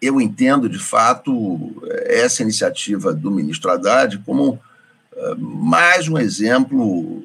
[0.00, 7.24] eu entendo, de fato, essa iniciativa do ministro Haddad como uh, mais um exemplo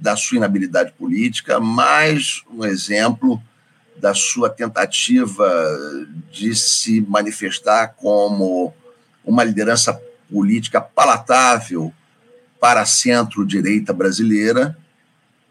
[0.00, 3.40] da sua inabilidade política, mais um exemplo
[3.96, 5.48] da sua tentativa
[6.30, 8.74] de se manifestar como
[9.24, 9.94] uma liderança
[10.28, 11.92] política palatável
[12.60, 14.76] para a centro-direita brasileira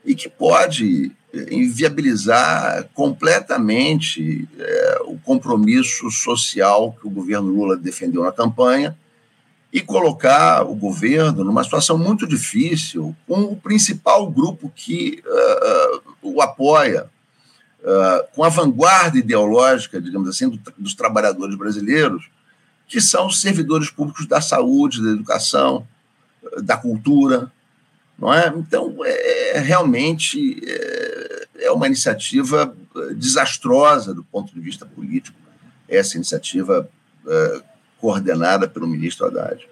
[0.03, 1.11] e que pode
[1.49, 8.97] inviabilizar completamente é, o compromisso social que o governo Lula defendeu na campanha
[9.71, 16.41] e colocar o governo numa situação muito difícil com o principal grupo que uh, o
[16.41, 17.09] apoia,
[17.79, 22.29] uh, com a vanguarda ideológica, digamos assim, do, dos trabalhadores brasileiros,
[22.85, 25.87] que são os servidores públicos da saúde, da educação,
[26.61, 27.49] da cultura,
[28.21, 28.53] não é?
[28.55, 32.73] Então, é, realmente é, é uma iniciativa
[33.15, 35.37] desastrosa do ponto de vista político,
[35.89, 36.87] essa iniciativa
[37.25, 37.63] uh,
[37.99, 39.67] coordenada pelo ministro Haddad.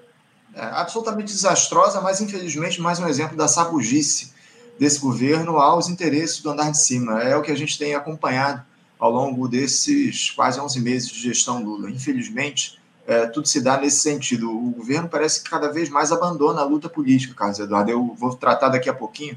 [0.56, 4.34] É, absolutamente desastrosa, mas infelizmente mais um exemplo da sabugice
[4.80, 7.22] desse governo aos interesses do andar de cima.
[7.22, 8.64] É o que a gente tem acompanhado
[8.98, 11.90] ao longo desses quase 11 meses de gestão Lula.
[11.92, 12.79] Infelizmente,
[13.10, 14.52] é, tudo se dá nesse sentido.
[14.52, 17.90] O governo parece que cada vez mais abandona a luta política, Carlos Eduardo.
[17.90, 19.36] Eu vou tratar daqui a pouquinho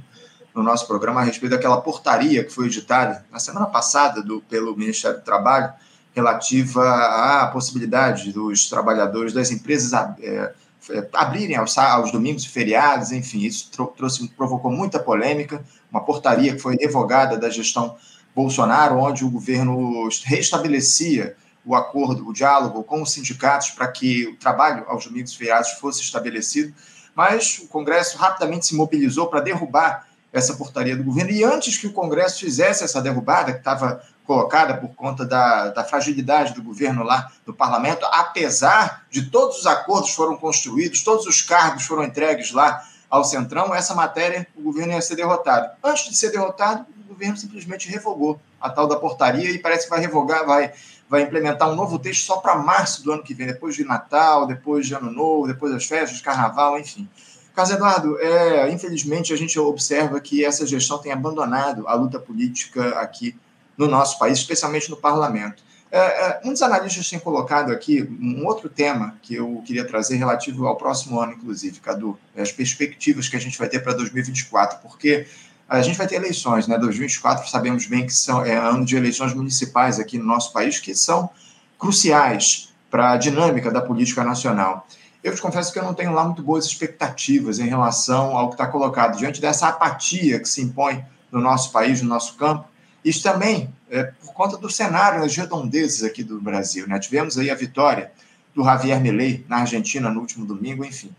[0.55, 4.77] no nosso programa a respeito daquela portaria que foi editada na semana passada do, pelo
[4.77, 5.73] Ministério do Trabalho,
[6.15, 10.53] relativa à possibilidade dos trabalhadores das empresas é,
[10.91, 16.53] é, abrirem aos, aos, domingos e feriados, enfim, isso trouxe, provocou muita polêmica, uma portaria
[16.53, 17.97] que foi revogada da gestão
[18.37, 24.37] Bolsonaro, onde o governo restabelecia o acordo, o diálogo com os sindicatos para que o
[24.37, 26.75] trabalho aos domingos feriados fosse estabelecido,
[27.15, 31.87] mas o Congresso rapidamente se mobilizou para derrubar essa portaria do governo, e antes que
[31.87, 37.03] o Congresso fizesse essa derrubada, que estava colocada por conta da, da fragilidade do governo
[37.03, 42.53] lá do parlamento, apesar de todos os acordos foram construídos, todos os cargos foram entregues
[42.53, 45.71] lá ao Centrão, essa matéria o governo ia ser derrotado.
[45.85, 49.91] Antes de ser derrotado, o governo simplesmente revogou a tal da portaria e parece que
[49.91, 50.73] vai revogar, vai,
[51.13, 54.47] vai implementar um novo texto só para março do ano que vem, depois de Natal,
[54.47, 57.07] depois de Ano Novo, depois das festas, Carnaval, enfim.
[57.55, 62.99] Carlos Eduardo, é, infelizmente a gente observa que essa gestão tem abandonado a luta política
[62.99, 63.37] aqui
[63.77, 65.63] no nosso país, especialmente no parlamento.
[65.91, 70.67] É, é, muitos analistas têm colocado aqui um outro tema que eu queria trazer relativo
[70.67, 75.27] ao próximo ano, inclusive, Cadu, as perspectivas que a gente vai ter para 2024, porque
[75.79, 76.77] a gente vai ter eleições, né?
[76.79, 80.95] 2024 sabemos bem que são, é ano de eleições municipais aqui no nosso país, que
[80.95, 81.31] são
[81.79, 84.87] cruciais para a dinâmica da política nacional.
[85.25, 88.55] Eu te confesso que eu não tenho lá muito boas expectativas em relação ao que
[88.55, 92.67] está colocado, diante dessa apatia que se impõe no nosso país, no nosso campo,
[93.05, 96.87] isso também é por conta do cenário, as redondezas aqui do Brasil.
[96.87, 96.99] Né?
[96.99, 98.13] Tivemos aí a vitória
[98.55, 101.11] do Javier Milei na Argentina no último domingo, enfim.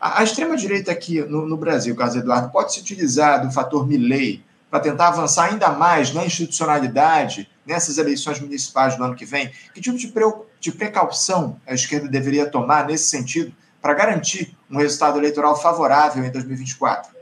[0.00, 4.42] A, a extrema-direita aqui no, no, Brasil, Carlos Eduardo, pode se utilizar do fator Milley
[4.70, 9.50] para tentar avançar ainda mais na institucionalidade nessas eleições municipais do ano que vem?
[9.74, 10.24] Que tipo de, pre,
[10.60, 16.30] de precaução a esquerda deveria tomar nesse sentido para garantir um resultado eleitoral favorável em
[16.30, 17.12] 2024?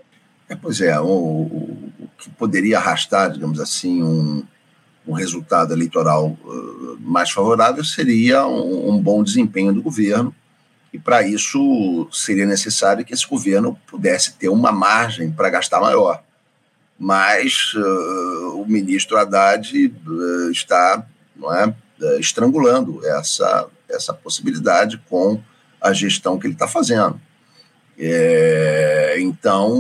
[0.48, 4.42] É, pois é, o, que poderia arrastar, digamos assim, um,
[5.06, 10.34] um resultado eleitoral uh, mais favorável seria um, um, bom desempenho do governo,
[10.92, 16.22] e para isso seria necessário que esse governo pudesse ter uma margem para gastar maior.
[16.98, 25.40] mas uh, o ministro Haddad uh, está não é, uh, estrangulando essa, essa possibilidade com
[25.80, 27.20] a gestão que ele está fazendo.
[27.96, 29.70] É, então,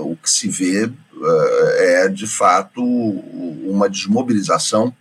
[0.00, 0.90] o que se vê
[1.78, 4.94] é, de fato, uma desmobilização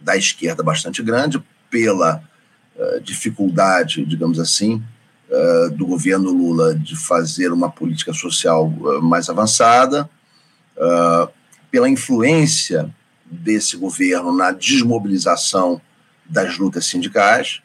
[0.00, 2.22] da esquerda bastante grande pela
[3.02, 4.82] dificuldade, digamos assim,
[5.76, 8.68] do governo Lula de fazer uma política social
[9.00, 10.08] mais avançada,
[11.70, 15.80] pela influência desse governo na desmobilização
[16.26, 17.62] das lutas sindicais,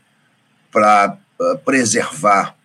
[0.71, 1.17] para
[1.65, 2.55] preservar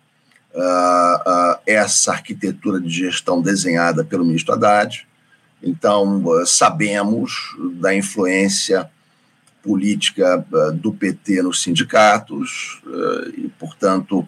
[1.65, 5.07] essa arquitetura de gestão desenhada pelo ministro Haddad.
[5.61, 8.89] Então, sabemos da influência
[9.63, 10.45] política
[10.75, 12.81] do PT nos sindicatos
[13.37, 14.27] e, portanto,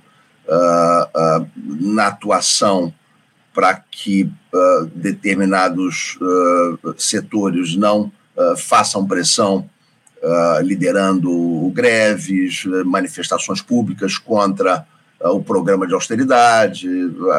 [1.66, 2.94] na atuação
[3.54, 4.32] para que
[4.96, 6.18] determinados
[6.98, 8.12] setores não
[8.58, 9.70] façam pressão,
[10.64, 14.86] liderando greves, manifestações públicas contra
[15.22, 16.88] o programa de austeridade.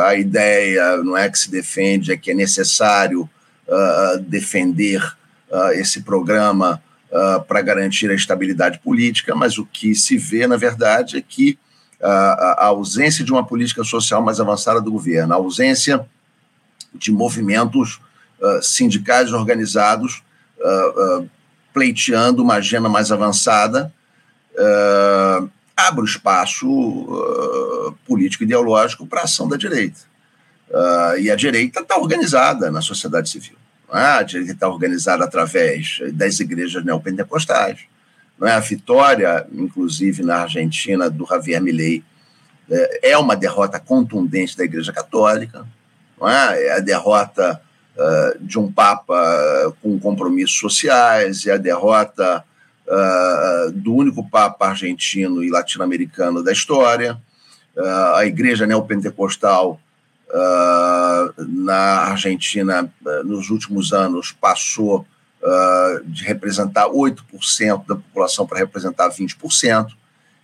[0.07, 3.29] A ideia não é que se defende, é que é necessário
[4.29, 5.03] defender
[5.75, 6.83] esse programa
[7.47, 11.59] para garantir a estabilidade política, mas o que se vê, na verdade, é que
[12.03, 16.07] a, a ausência de uma política social mais avançada do governo, a ausência
[16.95, 18.01] de movimentos
[18.41, 20.23] uh, sindicais organizados
[20.59, 21.31] uh, uh,
[21.73, 23.93] pleiteando uma agenda mais avançada,
[25.77, 26.67] abre o espaço
[28.07, 30.01] político ideológico para a ação da direita.
[31.21, 33.59] e a direita está organizada na sociedade civil.
[33.93, 33.99] É?
[33.99, 37.81] A direita está organizada através das igrejas neopentecostais,
[38.39, 38.53] não é?
[38.53, 42.03] A vitória, inclusive na Argentina, do Javier Milei
[42.71, 45.67] é, é uma derrota contundente da Igreja Católica,
[46.21, 46.67] não é?
[46.67, 47.61] é a derrota
[47.97, 52.45] uh, de um Papa com compromissos sociais, é a derrota
[52.87, 57.17] uh, do único Papa argentino e latino-americano da história.
[57.77, 59.81] Uh, a Igreja Neopentecostal
[61.49, 62.93] na Argentina,
[63.25, 65.07] nos últimos anos, passou
[65.43, 69.93] uh, de representar 8% da população para representar 20%.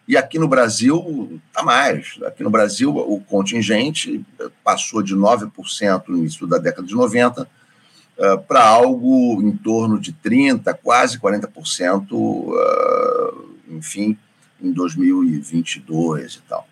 [0.07, 2.18] E aqui no Brasil, está mais.
[2.26, 4.24] Aqui no Brasil, o contingente
[4.64, 10.12] passou de 9% no início da década de 90 uh, para algo em torno de
[10.12, 14.16] 30%, quase 40%, uh, enfim,
[14.61, 16.66] em 2022 e tal.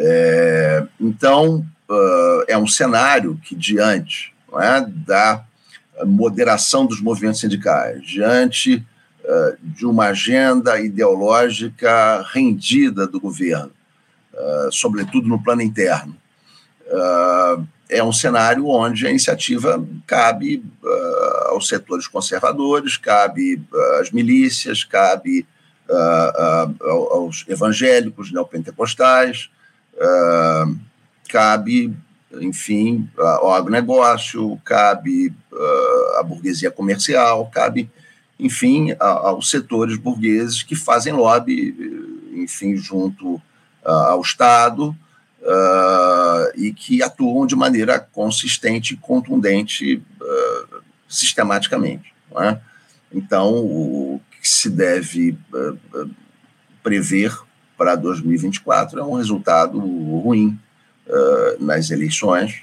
[0.00, 5.44] É, então, uh, é um cenário que, diante é, da
[6.06, 8.84] moderação dos movimentos sindicais, diante
[9.24, 13.72] uh, de uma agenda ideológica rendida do governo,
[14.32, 16.16] uh, sobretudo no plano interno.
[16.86, 20.62] Uh, é um cenário onde a iniciativa cabe
[21.46, 23.62] aos setores conservadores, cabe
[23.98, 25.46] às milícias, cabe
[27.10, 29.48] aos evangélicos neopentecostais,
[31.28, 31.94] cabe
[32.40, 35.32] enfim, ao agronegócio, cabe
[36.18, 37.90] à burguesia comercial, cabe,
[38.38, 41.74] enfim, aos setores burgueses que fazem lobby,
[42.34, 43.40] enfim, junto
[43.82, 44.94] ao Estado
[46.56, 50.02] e que atuam de maneira consistente e contundente
[51.08, 52.12] sistematicamente.
[52.36, 52.58] É?
[53.10, 55.36] Então, o que se deve
[56.82, 57.36] prever
[57.76, 60.58] para 2024 é um resultado ruim
[61.58, 62.62] nas eleições,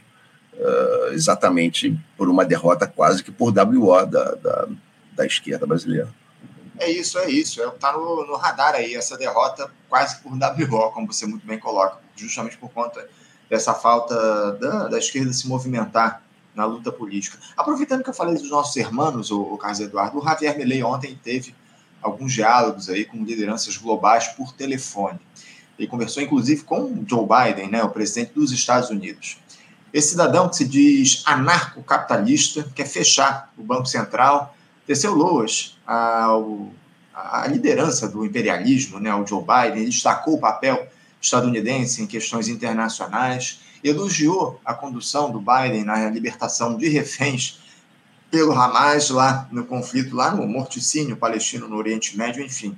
[0.53, 4.67] uh, exatamente por uma derrota quase que por WO da, da,
[5.13, 6.09] da esquerda brasileira.
[6.77, 7.61] É isso, é isso.
[7.61, 11.57] Está é, no, no, radar aí essa derrota quase por WO, como você muito bem
[11.57, 13.07] coloca, justamente por conta
[13.49, 16.21] dessa falta da, da esquerda se movimentar
[16.53, 17.37] na luta política.
[17.55, 21.19] Aproveitando que eu falei dos nossos irmãos, o, o Carlos Eduardo, o Javier Milei ontem
[21.21, 21.55] teve
[22.01, 25.19] alguns diálogos aí com lideranças globais por telefone.
[25.77, 29.37] Ele conversou, inclusive, com Joe Biden, né, o presidente dos Estados Unidos.
[29.93, 34.55] Esse cidadão que se diz anarcocapitalista, quer fechar o Banco Central,
[34.87, 36.69] desceu loas ao,
[37.13, 40.87] à liderança do imperialismo, né, o Joe Biden, destacou o papel
[41.21, 47.59] estadunidense em questões internacionais, elogiou a condução do Biden na libertação de reféns
[48.31, 52.77] pelo Hamas lá no conflito, lá no morticínio palestino no Oriente Médio, enfim.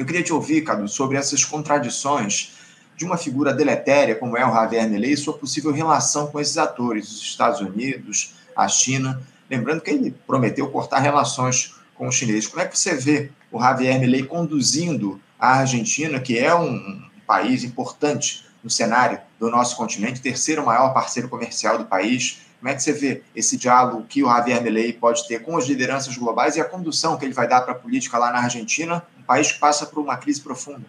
[0.00, 2.52] Eu queria te ouvir, Cadu, sobre essas contradições
[2.96, 6.56] de uma figura deletéria como é o Javier Milei e sua possível relação com esses
[6.56, 9.20] atores, os Estados Unidos, a China.
[9.50, 12.46] Lembrando que ele prometeu cortar relações com os chineses.
[12.46, 17.62] Como é que você vê o Javier Milei conduzindo a Argentina, que é um país
[17.62, 22.82] importante no cenário do nosso continente, terceiro maior parceiro comercial do país, Como é que
[22.82, 26.60] você vê esse diálogo que o Javier Milei pode ter com as lideranças globais e
[26.60, 29.58] a condução que ele vai dar para a política lá na Argentina, um país que
[29.58, 30.82] passa por uma crise profunda?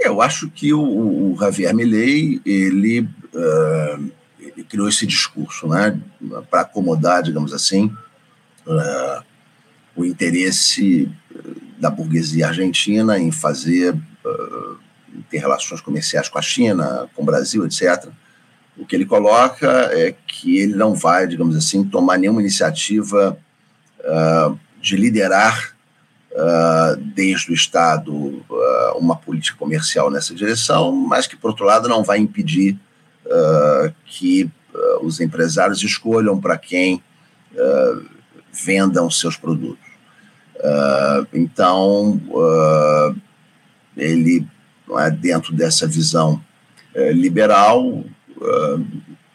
[0.00, 4.10] Eu acho que o, o Javier Milei ele, uh,
[4.40, 6.00] ele, criou esse discurso, né,
[6.50, 7.94] para acomodar, digamos assim,
[8.66, 9.22] uh,
[9.94, 11.10] o interesse
[11.78, 14.78] da burguesia argentina em fazer uh,
[15.28, 18.08] ter relações comerciais com a China, com o Brasil, etc.
[18.88, 23.38] Que ele coloca é que ele não vai, digamos assim, tomar nenhuma iniciativa
[24.00, 25.74] uh, de liderar
[26.32, 31.88] uh, desde o Estado uh, uma política comercial nessa direção, mas que, por outro lado,
[31.88, 32.78] não vai impedir
[34.06, 34.50] que
[35.02, 37.02] os empresários escolham para quem
[38.50, 39.84] vendam seus produtos.
[41.34, 42.18] então,
[43.94, 44.46] ele,
[45.20, 46.42] dentro dessa visão
[46.94, 48.02] é, liberal,
[48.40, 48.86] uh,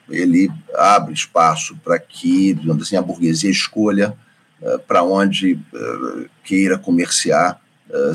[0.09, 4.15] ele abre espaço para que, digamos assim, a burguesia escolha
[4.61, 7.61] uh, para onde uh, queira comerciar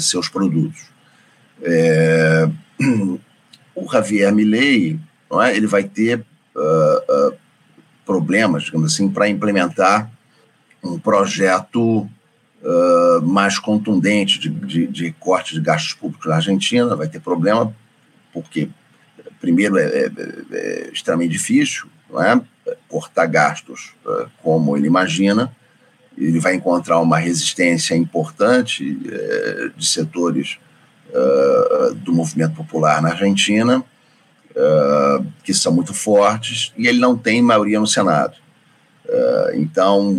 [0.00, 0.86] seus produtos.
[1.62, 2.50] É,
[3.76, 4.98] o Javier Milei,
[5.30, 6.24] não é, ele vai ter
[8.04, 10.10] problemas, digamos assim, para implementar
[10.82, 12.08] um projeto
[12.60, 17.72] Uh, mais contundente de, de, de, corte de gastos públicos na Argentina, vai ter problema,
[18.32, 18.68] porque
[19.40, 20.10] primeiro, é, é,
[20.52, 22.40] é extremamente difícil, não é?
[22.88, 25.54] cortar gastos é, como ele imagina,
[26.16, 30.58] ele vai encontrar uma resistência importante é, de setores
[31.12, 33.84] é, do movimento popular na Argentina,
[35.44, 38.34] que são muito fortes, e ele não tem maioria no Senado.
[39.54, 40.12] então,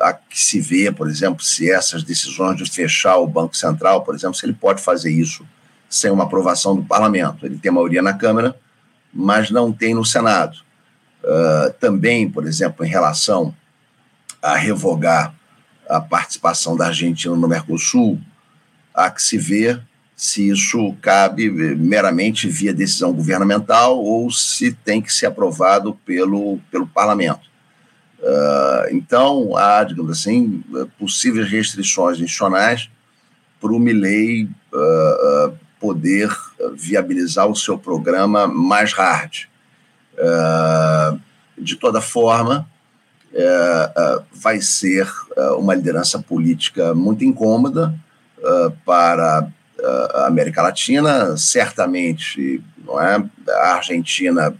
[0.00, 4.14] há que se ver, por exemplo, se essas decisões de fechar o Banco Central, por
[4.14, 5.44] exemplo, se ele pode fazer isso
[5.94, 7.46] sem uma aprovação do parlamento.
[7.46, 8.56] Ele tem maioria na Câmara,
[9.12, 10.58] mas não tem no Senado.
[11.22, 13.54] Uh, também, por exemplo, em relação
[14.42, 15.32] a revogar
[15.88, 18.20] a participação da Argentina no Mercosul,
[18.92, 19.80] há que se ver
[20.16, 26.86] se isso cabe meramente via decisão governamental ou se tem que ser aprovado pelo, pelo
[26.86, 27.48] parlamento.
[28.20, 30.62] Uh, então, há, digamos assim,
[30.98, 32.90] possíveis restrições institucionais
[33.60, 39.50] para o Milley uh, uh, poder eh, viabilizar o seu programa mais hard.
[40.14, 41.20] Uh,
[41.58, 42.66] de toda forma,
[43.34, 45.06] uh, uh, vai ser
[45.58, 47.94] uma liderança política muito incômoda
[48.84, 49.48] para
[50.14, 53.22] a América Latina, certamente, não é?
[53.50, 54.54] A Argentina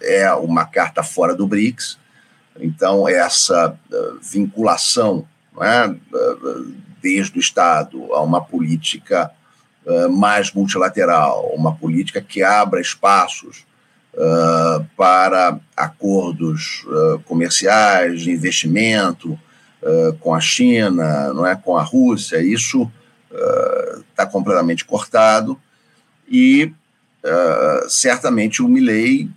[0.00, 1.98] é uma carta fora do BRICS,
[2.60, 3.76] então essa
[4.22, 5.26] vinculação,
[5.60, 5.94] é?
[7.02, 9.30] desde o Estado a uma política
[9.86, 13.64] uh, mais multilateral, uma política que abra espaços
[14.14, 19.38] uh, para acordos uh, comerciais, de investimento
[20.20, 22.90] com a China, não é, com a Rússia, isso
[24.08, 25.60] está completamente cortado
[26.26, 26.72] e
[27.86, 29.28] certamente o Milley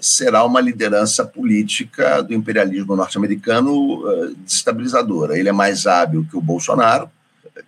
[0.00, 4.02] será uma liderança política do imperialismo norte-americano
[4.38, 5.38] desestabilizadora.
[5.38, 7.10] Ele é mais hábil que o Bolsonaro,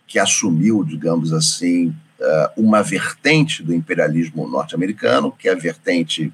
[0.06, 6.30] que assumiu, digamos assim, eh, uma vertente do imperialismo norte-americano, que é a vertente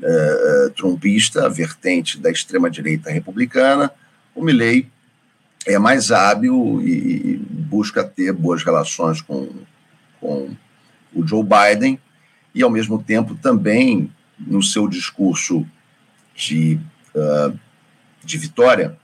[0.00, 3.90] uh, trumpista, a vertente da extrema-direita republicana.
[4.34, 4.88] O Milley
[5.66, 9.50] é mais hábil e busca ter boas relações com,
[10.20, 10.56] com
[11.14, 11.98] o Joe Biden
[12.54, 15.66] e, ao mesmo tempo, também no seu discurso
[16.34, 16.80] de,
[18.24, 18.96] de vitória,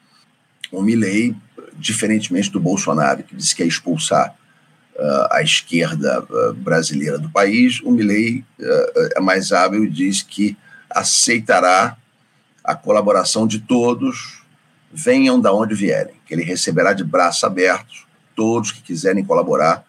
[0.72, 1.36] o Milley
[1.80, 4.34] diferentemente do Bolsonaro, que disse que ia expulsar
[4.94, 10.22] uh, a esquerda uh, brasileira do país, o Milley uh, é mais hábil e diz
[10.22, 10.56] que
[10.90, 11.96] aceitará
[12.62, 14.42] a colaboração de todos,
[14.92, 18.06] venham da onde vierem, que ele receberá de braços abertos
[18.36, 19.84] todos que quiserem colaborar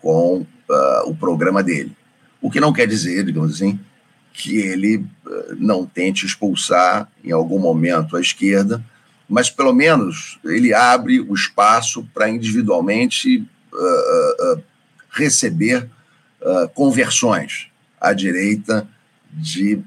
[0.00, 0.46] com
[1.04, 1.94] o programa dele.
[2.40, 3.78] O que não quer dizer, digamos assim,
[4.32, 5.04] que ele
[5.58, 8.82] não tente expulsar em algum momento a esquerda,
[9.28, 13.38] mas pelo menos ele abre o espaço para individualmente
[13.72, 14.62] uh, uh,
[15.10, 15.88] receber
[16.40, 17.68] uh, conversões
[18.00, 18.86] à direita
[19.32, 19.80] de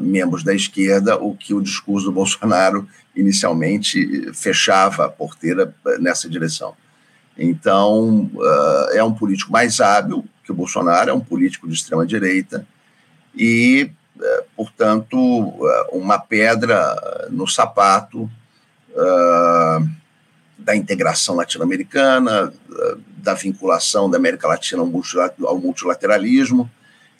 [0.00, 6.74] membros da esquerda, o que o discurso do Bolsonaro inicialmente fechava a porteira nessa direção.
[7.38, 8.28] Então,
[8.94, 12.66] é um político mais hábil que o Bolsonaro, é um político de extrema direita
[13.36, 13.90] e,
[14.56, 15.18] portanto,
[15.92, 18.28] uma pedra no sapato
[18.94, 19.88] uh,
[20.58, 26.70] da integração latino-americana, uh, da vinculação da América Latina ao multilateralismo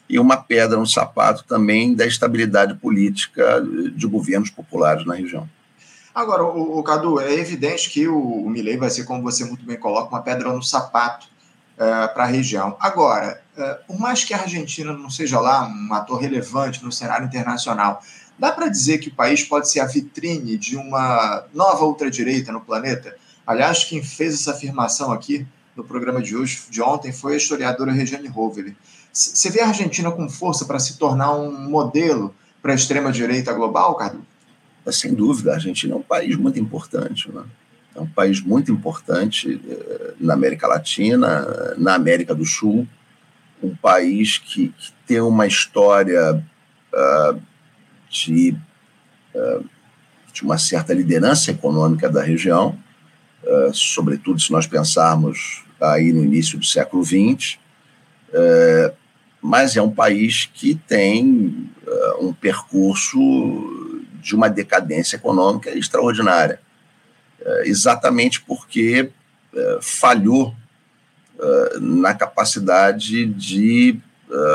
[0.09, 3.63] e uma pedra no sapato também da estabilidade política
[3.95, 5.49] de governos populares na região.
[6.15, 9.65] Agora, o, o Cadu, é evidente que o, o Milley vai ser, como você muito
[9.65, 11.27] bem coloca, uma pedra no sapato
[11.77, 12.77] é, para a região.
[12.79, 17.27] Agora, é, por mais que a Argentina não seja lá um ator relevante no cenário
[17.27, 18.01] internacional,
[18.39, 22.61] dá para dizer que o país pode ser a vitrine de uma nova ultradireita no
[22.61, 23.17] planeta?
[23.47, 27.93] Aliás, quem fez essa afirmação aqui no programa de hoje, de ontem, foi a historiadora
[27.93, 28.77] Regiane Roveli.
[29.13, 33.95] Você vê a Argentina com força para se tornar um modelo para a extrema-direita global,
[33.95, 34.25] Cadu?
[34.93, 37.43] sem dúvida, a Argentina é um país muito importante, né?
[37.95, 42.87] é um país muito importante eh, na América Latina, na América do Sul,
[43.63, 46.35] um país que, que tem uma história
[46.93, 47.41] uh,
[48.15, 48.57] de,
[49.35, 49.65] uh,
[50.33, 52.79] de uma certa liderança econômica da região,
[53.43, 57.59] uh, sobretudo se nós pensarmos aí no início do século XX,
[59.43, 61.71] mas é um país que tem
[62.21, 63.19] um percurso
[64.23, 66.59] de uma decadência econômica extraordinária,
[67.65, 69.11] exatamente porque
[69.83, 70.55] falhou
[71.81, 74.01] na capacidade de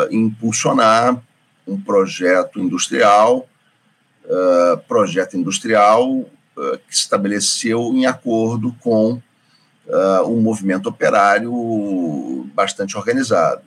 [0.09, 1.21] impulsionar
[1.69, 3.47] um projeto industrial,
[4.87, 6.25] projeto industrial
[6.87, 9.21] que se estabeleceu em acordo com
[10.27, 13.63] um movimento operário bastante organizado.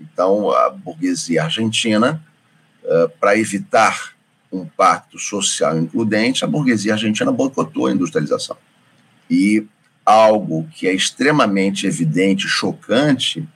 [0.00, 2.22] Então, a burguesia argentina,
[3.20, 4.14] para evitar
[4.50, 8.56] um pacto social includente, a burguesia argentina boicotou a industrialização.
[9.28, 9.66] E
[10.04, 13.46] algo que é extremamente evidente, chocante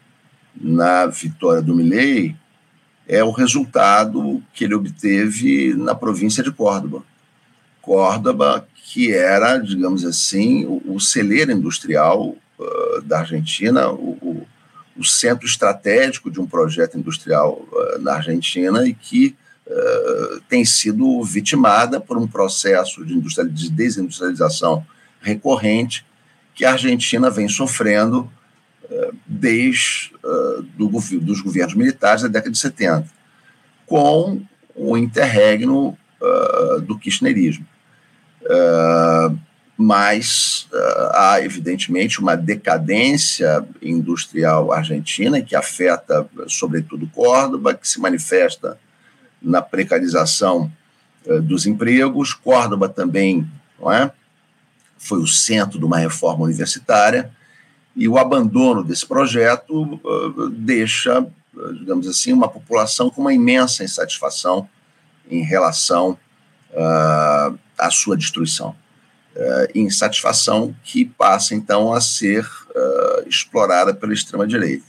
[0.55, 2.37] na vitória do Milley
[3.07, 7.03] é o resultado que ele obteve na província de Córdoba.
[7.83, 14.47] Córdoba, que era, digamos assim, o, o celeiro industrial uh, da Argentina, o, o,
[14.97, 19.37] o, centro estratégico de um projeto industrial uh, na Argentina e que
[19.67, 24.87] uh, tem sido vitimada por um processo de, de desindustrialização
[25.21, 26.07] recorrente
[26.55, 28.31] que a Argentina vem sofrendo
[29.27, 30.89] desde uh, do,
[31.21, 33.07] dos governos militares da década de 70,
[33.87, 34.43] com
[34.75, 35.97] o interregno
[36.87, 37.67] do kirchnerismo.
[39.77, 40.67] mas
[41.13, 48.79] há, evidentemente, uma decadência industrial argentina que afeta, sobretudo, Córdoba, que se manifesta
[49.45, 50.73] na precarização
[51.27, 52.33] uh, dos empregos.
[52.33, 53.47] Córdoba também
[53.79, 54.11] não é?
[54.97, 57.31] foi o centro de uma reforma universitária,
[57.97, 63.85] e o abandono desse projeto uh, deixa, uh, digamos assim, uma população com uma imensa
[63.85, 64.69] insatisfação
[65.31, 66.19] em relação
[67.79, 68.75] à sua destruição.
[69.75, 72.47] insatisfação que passa, então, a ser
[73.27, 74.85] explorada pela extrema-direita.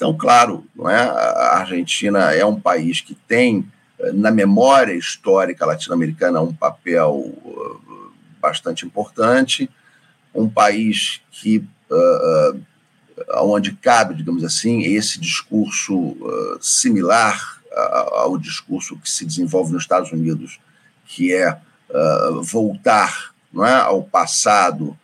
[0.00, 0.96] Então, claro, não é?
[0.98, 8.12] a Argentina é um país que tem eh, na memória histórica latino-americana um papel uh,
[8.40, 9.68] bastante importante,
[10.34, 12.60] um país que uh,
[13.42, 17.58] onde cabe, digamos assim, esse discurso uh, similar
[18.12, 20.58] ao discurso que se desenvolve nos Estados Unidos,
[21.06, 21.56] que é
[22.42, 24.98] voltar não é, ao passado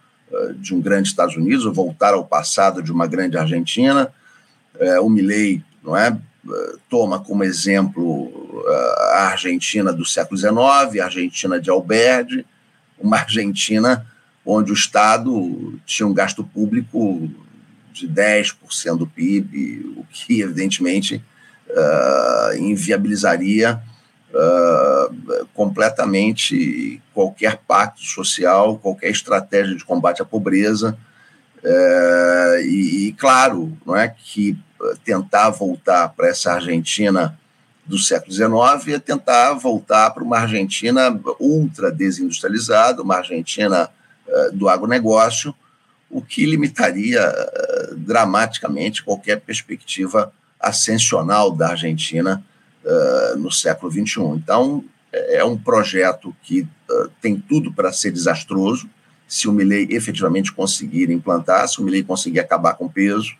[0.56, 4.12] de um grande Estados Unidos, ou voltar ao passado de uma grande Argentina,
[4.80, 6.18] é, o Milley não é,
[6.90, 8.32] toma como exemplo
[9.12, 12.44] a Argentina do século XIX, a Argentina de Alberdi,
[12.98, 14.06] uma Argentina
[14.46, 17.28] onde o Estado tinha um gasto público
[17.92, 21.22] de 10% do PIB, o que, evidentemente,
[21.68, 23.82] uh, inviabilizaria
[24.30, 30.96] uh, completamente qualquer pacto social, qualquer estratégia de combate à pobreza.
[31.58, 34.56] Uh, e, e, claro, não é que
[35.04, 37.36] tentar voltar para essa Argentina
[37.84, 43.88] do século XIX é tentar voltar para uma Argentina ultra desindustrializada, uma Argentina
[44.52, 45.54] do agronegócio,
[46.08, 52.44] o que limitaria uh, dramaticamente qualquer perspectiva ascensional da Argentina
[52.84, 54.20] uh, no século XXI.
[54.36, 56.66] Então, é um projeto que
[57.22, 58.88] tem tudo para ser desastroso,
[59.26, 63.34] se o Milley efetivamente conseguir implantar, se o Milley conseguir acabar com o peso,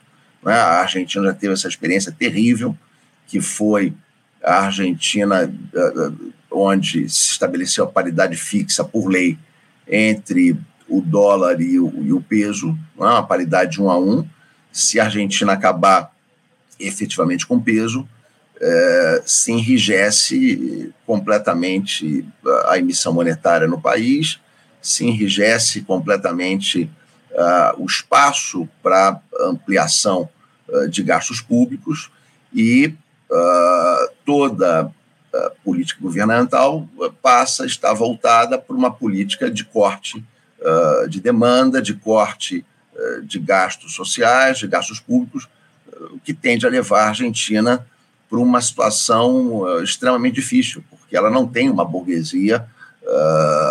[0.46, 0.54] né?
[0.54, 2.76] A Argentina já teve essa experiência terrível,
[3.26, 3.92] que foi
[4.42, 6.12] a Argentina, eh, eh,
[6.52, 9.36] onde se estabeleceu a paridade fixa por lei
[9.88, 10.56] entre
[10.88, 13.02] o dólar e o, e o peso, é?
[13.02, 14.26] uma paridade de um a um.
[14.72, 16.12] Se a Argentina acabar
[16.78, 18.06] efetivamente com peso,
[18.60, 22.26] é, se enrijece completamente
[22.66, 24.38] a emissão monetária no país,
[24.80, 26.90] se enrijece completamente
[27.32, 30.28] uh, o espaço para ampliação
[30.68, 32.10] uh, de gastos públicos
[32.54, 32.94] e
[33.30, 34.90] uh, toda
[35.62, 36.88] política governamental
[37.20, 40.24] passa a estar voltada para uma política de corte
[40.60, 45.48] uh, de demanda, de corte uh, de gastos sociais, de gastos públicos,
[46.10, 47.86] o que tende a levar a Argentina
[48.28, 52.66] para uma situação extremamente difícil, porque ela não tem uma burguesia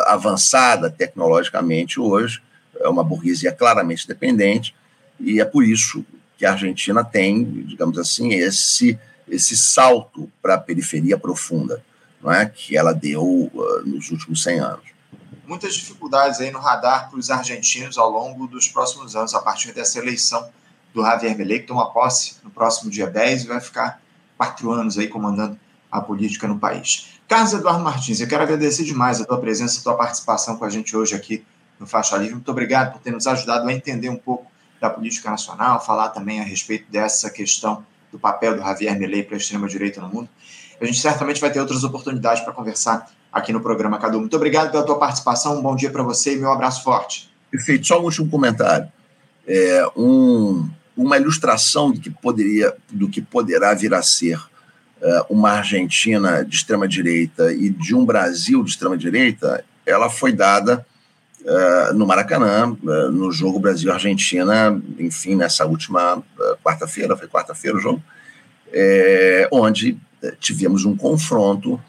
[0.08, 2.42] avançada tecnologicamente hoje,
[2.80, 4.74] é uma burguesia claramente dependente,
[5.20, 6.06] e é por isso
[6.38, 11.84] que a Argentina tem, digamos assim, esse, esse salto para a periferia profunda,
[12.22, 12.46] não é?
[12.46, 14.95] que ela deu uh, nos últimos 100 anos.
[15.48, 19.72] Muitas dificuldades aí no radar para os argentinos ao longo dos próximos anos, a partir
[19.74, 20.50] dessa eleição
[20.94, 24.02] do Javier Milei, que toma posse no próximo dia 10 e vai ficar
[24.38, 25.60] quatro anos aí comandando
[25.92, 27.20] a política no país.
[27.28, 30.70] Carlos Eduardo Martins, eu quero agradecer demais a tua presença, a tua participação com a
[30.70, 31.46] gente hoje aqui
[31.80, 32.36] no Faixa Livre.
[32.36, 36.40] Muito obrigado por ter nos ajudado a entender um pouco da política nacional, falar também
[36.40, 40.30] a respeito dessa questão do papel do Javier Milei para a extrema-direita no mundo.
[40.80, 44.18] A gente certamente vai ter outras oportunidades para conversar aqui no programa Cadu.
[44.18, 47.30] Muito obrigado pela tua participação, um bom dia para você e meu abraço forte.
[47.52, 47.86] Perfeito.
[47.86, 48.88] Só um último comentário.
[49.46, 55.52] É um, uma ilustração do que, poderia, do que poderá vir a ser uh, uma
[55.52, 60.86] Argentina de extrema-direita e de um Brasil de extrema-direita, ela foi dada
[61.42, 66.24] uh, no Maracanã, uh, no jogo Brasil-Argentina, enfim, nessa última
[66.64, 68.02] quarta-feira, foi quarta-feira o jogo,
[68.72, 69.98] é, onde
[70.40, 71.80] tivemos um confronto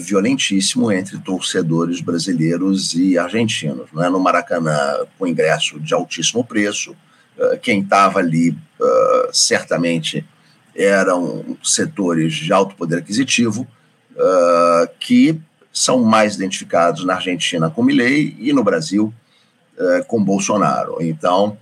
[0.00, 3.92] violentíssimo entre torcedores brasileiros e argentinos.
[3.92, 4.08] Né?
[4.08, 6.96] No Maracanã, com ingresso de altíssimo preço,
[7.60, 8.56] quem estava ali
[9.32, 10.24] certamente
[10.74, 13.66] eram setores de alto poder aquisitivo
[14.98, 15.38] que
[15.72, 19.12] são mais identificados na Argentina com Milei e no Brasil
[20.06, 20.96] com Bolsonaro.
[21.00, 21.58] Então,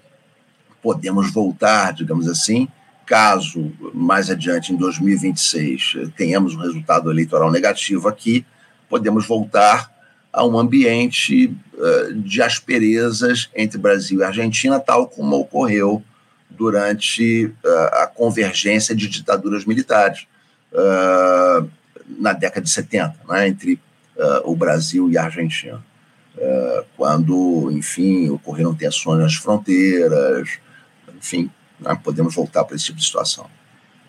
[0.83, 2.69] podemos voltar, digamos assim,
[3.11, 8.47] caso mais adiante, em 2026, tenhamos um resultado eleitoral negativo aqui,
[8.89, 9.91] podemos voltar
[10.33, 16.01] a um ambiente uh, de asperezas entre Brasil e Argentina, tal como ocorreu
[16.49, 20.29] durante uh, a convergência de ditaduras militares
[20.73, 21.69] uh,
[22.07, 23.81] na década de 70, né, entre
[24.45, 25.83] o Brasil e a Argentina.
[26.95, 30.59] Quando, enfim, ocorreram tensões nas fronteiras,
[31.17, 31.51] enfim,
[31.81, 33.47] né, podemos voltar para esse tipo de situação.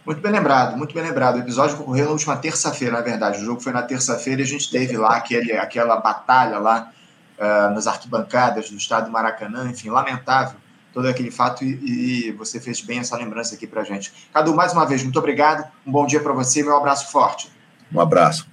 [0.06, 1.36] Muito bem lembrado, muito bem lembrado.
[1.36, 3.40] O episódio que ocorreu na última terça-feira, na verdade.
[3.40, 6.92] O jogo foi na terça-feira e a gente teve lá aquele, aquela batalha lá
[7.38, 9.70] uh, nas arquibancadas do estado do Maracanã.
[9.70, 10.58] Enfim, lamentável
[10.94, 14.12] todo aquele fato e, e você fez bem essa lembrança aqui para gente.
[14.34, 15.70] Cadu, mais uma vez, muito obrigado.
[15.86, 17.52] Um bom dia para você e meu abraço forte.
[17.94, 18.48] Um abraço.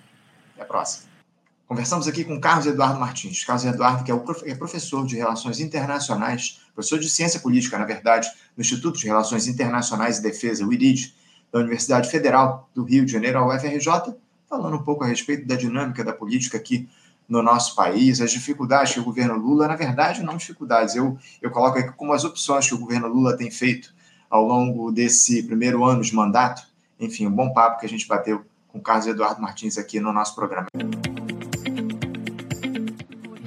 [0.55, 1.08] Até a próxima.
[1.69, 3.45] Conversamos aqui com Carlos Eduardo Martins.
[3.45, 7.85] Carlos Eduardo, que é, o é professor de Relações Internacionais, professor de Ciência Política, na
[7.85, 11.15] verdade, no Instituto de Relações Internacionais e Defesa, o IRID,
[11.53, 14.15] da Universidade Federal do Rio de Janeiro, a UFRJ,
[14.49, 16.89] falando um pouco a respeito da dinâmica da política aqui
[17.29, 21.51] no nosso país, as dificuldades que o governo Lula, na verdade, não dificuldades, eu, eu
[21.51, 23.95] coloco aqui como as opções que o governo Lula tem feito
[24.31, 26.63] ao longo desse primeiro ano de mandato.
[26.99, 30.35] Enfim, um bom papo que a gente bateu com Carlos Eduardo Martins aqui no nosso
[30.35, 30.69] programa.